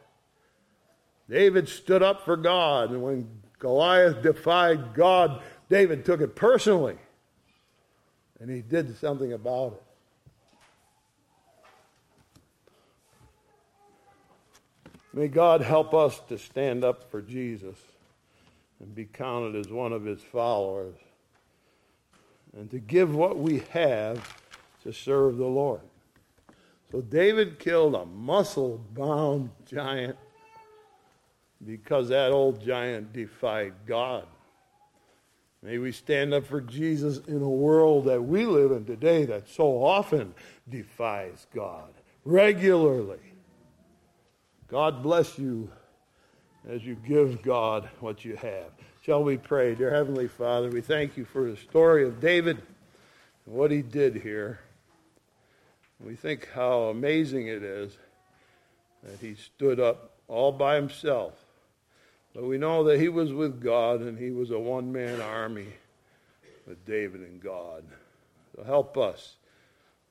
David 1.29 1.69
stood 1.69 2.01
up 2.01 2.25
for 2.25 2.37
God, 2.37 2.89
and 2.89 3.03
when 3.03 3.29
Goliath 3.59 4.23
defied 4.23 4.95
God, 4.95 5.43
David 5.69 6.05
took 6.05 6.21
it 6.21 6.35
personally. 6.35 6.97
And 8.39 8.49
he 8.49 8.61
did 8.61 8.97
something 8.97 9.31
about 9.31 9.73
it. 9.73 9.83
May 15.13 15.27
God 15.27 15.61
help 15.61 15.93
us 15.93 16.19
to 16.29 16.39
stand 16.39 16.83
up 16.83 17.11
for 17.11 17.21
Jesus 17.21 17.77
and 18.79 18.95
be 18.95 19.05
counted 19.05 19.55
as 19.55 19.71
one 19.71 19.93
of 19.93 20.03
his 20.03 20.23
followers 20.23 20.95
and 22.55 22.69
to 22.71 22.79
give 22.79 23.15
what 23.15 23.37
we 23.37 23.59
have 23.71 24.35
to 24.83 24.93
serve 24.93 25.37
the 25.37 25.45
Lord. 25.45 25.81
So 26.91 27.01
David 27.01 27.59
killed 27.59 27.95
a 27.95 28.05
muscle 28.05 28.83
bound 28.93 29.49
giant 29.65 30.17
because 31.65 32.09
that 32.09 32.31
old 32.31 32.61
giant 32.61 33.11
defied 33.13 33.73
God. 33.85 34.25
May 35.63 35.79
we 35.79 35.91
stand 35.91 36.33
up 36.33 36.45
for 36.45 36.61
Jesus 36.61 37.19
in 37.27 37.41
a 37.41 37.49
world 37.49 38.05
that 38.05 38.23
we 38.23 38.45
live 38.45 38.71
in 38.71 38.85
today 38.85 39.25
that 39.25 39.49
so 39.49 39.83
often 39.83 40.33
defies 40.69 41.47
God 41.53 41.89
regularly. 42.23 43.33
God 44.67 45.01
bless 45.01 45.39
you 45.39 45.69
as 46.69 46.85
you 46.85 46.95
give 46.95 47.41
God 47.41 47.89
what 47.99 48.23
you 48.23 48.35
have. 48.35 48.71
Shall 49.07 49.23
we 49.23 49.37
pray? 49.37 49.73
Dear 49.73 49.91
Heavenly 49.91 50.27
Father, 50.27 50.69
we 50.69 50.81
thank 50.81 51.15
you 51.15 51.23
for 51.23 51.49
the 51.49 51.55
story 51.55 52.05
of 52.05 52.19
David 52.19 52.57
and 53.45 53.55
what 53.55 53.71
he 53.71 53.81
did 53.81 54.15
here. 54.15 54.59
We 56.01 56.15
think 56.15 56.49
how 56.53 56.89
amazing 56.89 57.47
it 57.47 57.63
is 57.63 57.97
that 59.03 59.17
he 59.21 59.35
stood 59.35 59.79
up 59.79 60.11
all 60.27 60.51
by 60.51 60.75
himself. 60.75 61.35
But 62.35 62.43
we 62.43 62.57
know 62.57 62.83
that 62.83 62.99
he 62.99 63.07
was 63.07 63.31
with 63.31 63.63
God 63.63 64.01
and 64.01 64.19
he 64.19 64.31
was 64.31 64.51
a 64.51 64.59
one 64.59 64.91
man 64.91 65.21
army 65.21 65.67
with 66.67 66.85
David 66.85 67.21
and 67.21 67.41
God. 67.41 67.85
So 68.57 68.63
help 68.65 68.97
us. 68.97 69.37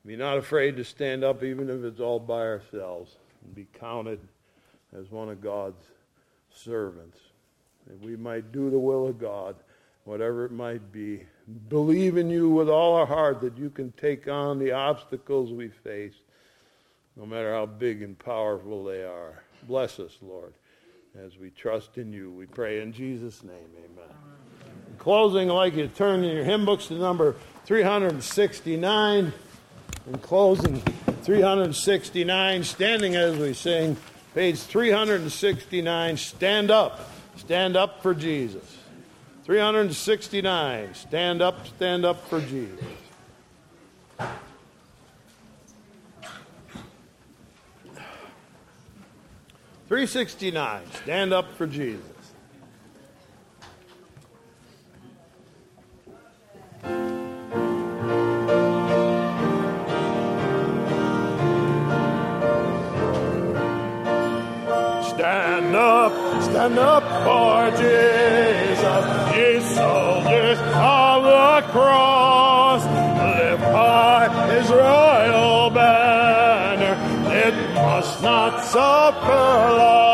Be 0.07 0.15
not 0.15 0.39
afraid 0.39 0.75
to 0.77 0.83
stand 0.83 1.23
up, 1.23 1.43
even 1.43 1.69
if 1.69 1.83
it's 1.83 1.99
all 1.99 2.19
by 2.19 2.41
ourselves, 2.41 3.15
and 3.45 3.53
be 3.53 3.67
counted 3.79 4.21
as 4.91 5.11
one 5.11 5.29
of 5.29 5.39
God's 5.39 5.85
servants 6.49 7.19
that 7.87 8.01
we 8.01 8.15
might 8.15 8.51
do 8.51 8.69
the 8.69 8.79
will 8.79 9.07
of 9.07 9.19
God, 9.19 9.55
whatever 10.03 10.45
it 10.45 10.51
might 10.51 10.91
be. 10.91 11.23
Believe 11.69 12.17
in 12.17 12.29
you 12.29 12.49
with 12.49 12.69
all 12.69 12.95
our 12.95 13.05
heart 13.05 13.41
that 13.41 13.57
you 13.57 13.69
can 13.69 13.91
take 13.93 14.27
on 14.27 14.59
the 14.59 14.71
obstacles 14.71 15.51
we 15.51 15.69
face, 15.69 16.15
no 17.15 17.25
matter 17.25 17.53
how 17.53 17.65
big 17.65 18.01
and 18.01 18.17
powerful 18.19 18.83
they 18.83 19.03
are. 19.03 19.41
Bless 19.63 19.99
us, 19.99 20.17
Lord, 20.21 20.53
as 21.17 21.37
we 21.37 21.49
trust 21.49 21.97
in 21.97 22.11
you. 22.11 22.31
We 22.31 22.45
pray 22.45 22.81
in 22.81 22.91
Jesus' 22.93 23.43
name. 23.43 23.55
Amen. 23.77 24.09
In 24.87 24.97
closing, 24.97 25.49
I'd 25.49 25.53
like 25.53 25.75
you 25.75 25.87
to 25.87 25.93
turn 25.93 26.23
in 26.23 26.35
your 26.35 26.43
hymn 26.43 26.65
books 26.65 26.87
to 26.87 26.93
number 26.93 27.35
369. 27.65 29.33
In 30.07 30.17
closing, 30.19 30.81
369, 31.23 32.63
standing 32.63 33.15
as 33.15 33.37
we 33.37 33.53
sing, 33.53 33.97
page 34.33 34.59
369, 34.59 36.15
stand 36.15 36.71
up. 36.71 37.11
Stand 37.37 37.77
up 37.77 38.01
for 38.01 38.13
Jesus. 38.13 38.77
369. 39.45 40.93
Stand 40.93 41.41
up, 41.41 41.65
stand 41.67 42.05
up 42.05 42.27
for 42.27 42.41
Jesus. 42.41 42.83
Three 49.87 50.05
sixty 50.05 50.51
nine. 50.51 50.83
Stand 51.03 51.33
up 51.33 51.53
for 51.57 51.65
Jesus. 51.65 52.16
Stand 66.67 66.79
up 66.79 67.03
for 67.23 67.71
Jesus, 67.77 69.05
ye 69.37 69.61
soldiers 69.73 70.59
of 70.59 71.23
the 71.23 71.71
cross. 71.71 72.83
Lift 72.83 73.63
high 73.63 74.53
his 74.53 74.69
royal 74.69 75.69
banner, 75.69 76.95
it 77.31 77.73
must 77.73 78.21
not 78.21 78.65
suffer 78.65 79.77
loss. 79.77 80.06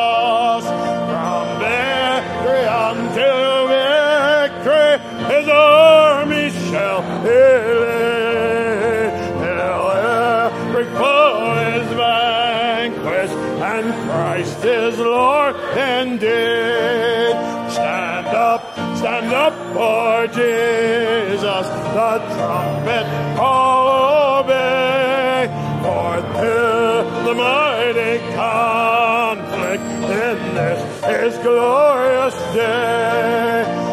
Jesus, 20.36 21.68
the 21.98 22.12
trumpet 22.34 23.08
call 23.38 24.42
obey. 24.42 25.48
For 25.84 26.16
to 26.42 26.58
the 27.26 27.34
mighty 27.34 28.16
conflict 28.34 29.84
in 29.84 30.38
this 30.56 30.80
his 31.06 31.34
glorious 31.44 32.36
day. 32.54 33.84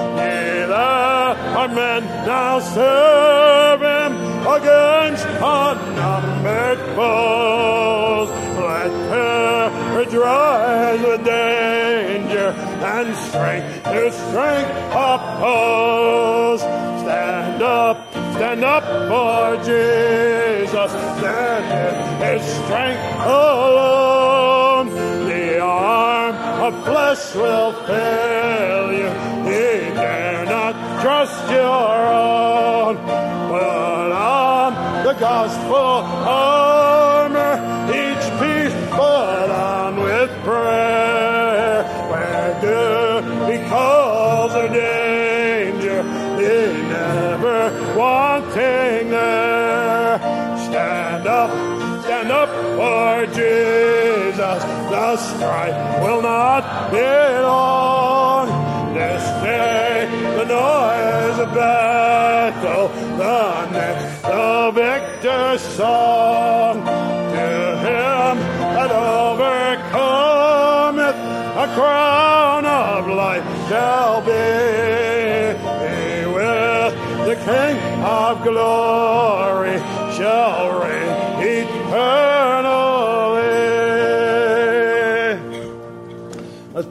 That 0.70 1.36
are 1.56 1.68
men 1.68 2.04
now 2.26 2.60
serve 2.60 3.80
him 3.80 4.12
against 4.46 5.26
unnumbered 5.26 6.78
foes. 6.94 8.28
Let 8.56 8.92
courage 9.10 10.14
rise 10.14 11.00
with 11.00 11.24
danger 11.24 12.50
and 12.50 13.16
strength 13.16 13.82
to 13.84 14.12
strength 14.12 14.70
oppose. 15.40 16.60
Stand 16.60 17.62
up, 17.62 18.12
stand 18.34 18.64
up 18.64 18.84
for 19.08 19.56
Jesus. 19.64 20.90
Stand 21.18 21.64
in 21.80 22.38
his 22.38 22.42
strength 22.60 23.02
alone. 23.24 24.88
The 25.28 25.60
arm 25.60 26.36
of 26.66 26.84
flesh 26.84 27.34
will 27.34 27.72
fail 27.86 28.92
you. 28.92 29.08
He 29.48 29.94
dare 29.94 30.44
not 30.44 30.74
trust 31.00 31.50
your 31.50 31.96
own. 32.06 32.96
But 33.50 34.12
on 34.12 35.04
the 35.04 35.14
gospel 35.14 35.76
armor, 35.76 36.69
the 55.10 55.16
strife 55.16 56.02
will 56.02 56.22
not 56.22 56.92
be 56.92 56.98
long. 57.42 58.46
This 58.94 59.24
day 59.42 60.06
the 60.38 60.44
noise 60.44 61.38
of 61.44 61.52
battle, 61.52 62.88
the 63.18 63.66
next 63.72 64.22
the 64.22 64.70
victor's 64.72 65.62
song. 65.74 66.84
To 67.34 67.48
him 67.86 68.34
that 68.76 68.90
overcometh, 69.16 70.38
a 71.64 71.68
crown 71.74 72.64
of 72.66 73.08
life 73.08 73.44
shall 73.68 74.20
be. 74.30 74.46
He 75.86 76.24
with 76.36 76.94
the 77.26 77.36
King 77.48 77.76
of 78.04 78.32
glory 78.44 79.78
shall 80.16 80.78
reign 80.80 81.12
eternally. 81.42 82.49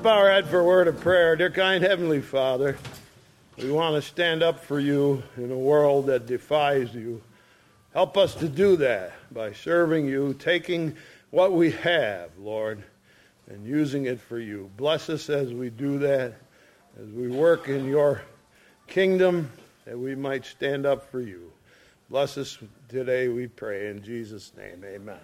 Bow 0.04 0.18
our 0.18 0.32
head 0.32 0.48
for 0.48 0.60
a 0.60 0.64
word 0.64 0.88
of 0.88 0.98
prayer. 1.02 1.36
Dear 1.36 1.52
kind 1.52 1.84
Heavenly 1.84 2.22
Father, 2.22 2.78
we 3.58 3.70
want 3.70 3.96
to 3.96 4.02
stand 4.02 4.42
up 4.42 4.64
for 4.64 4.80
you 4.80 5.22
in 5.36 5.52
a 5.52 5.58
world 5.58 6.06
that 6.06 6.26
defies 6.26 6.94
you. 6.96 7.22
Help 7.94 8.16
us 8.16 8.34
to 8.36 8.48
do 8.48 8.78
that 8.78 9.12
by 9.32 9.52
serving 9.52 10.06
you, 10.06 10.34
taking 10.36 10.96
what 11.32 11.52
we 11.52 11.72
have, 11.72 12.30
Lord, 12.40 12.82
and 13.50 13.66
using 13.66 14.06
it 14.06 14.22
for 14.22 14.40
you. 14.40 14.72
Bless 14.78 15.10
us 15.10 15.30
as 15.30 15.54
we 15.54 15.70
do 15.70 16.00
that, 16.00 16.36
as 16.98 17.10
we 17.10 17.28
work 17.28 17.68
in 17.68 17.86
your 17.86 18.22
kingdom, 18.88 19.52
that 19.84 20.00
we 20.00 20.16
might 20.16 20.46
stand 20.46 20.86
up 20.86 21.12
for 21.12 21.20
you. 21.20 21.52
Bless 22.10 22.38
us 22.38 22.58
today, 22.88 23.28
we 23.28 23.48
pray. 23.48 23.90
In 23.90 24.02
Jesus' 24.02 24.54
name, 24.56 24.82
amen. 24.86 25.20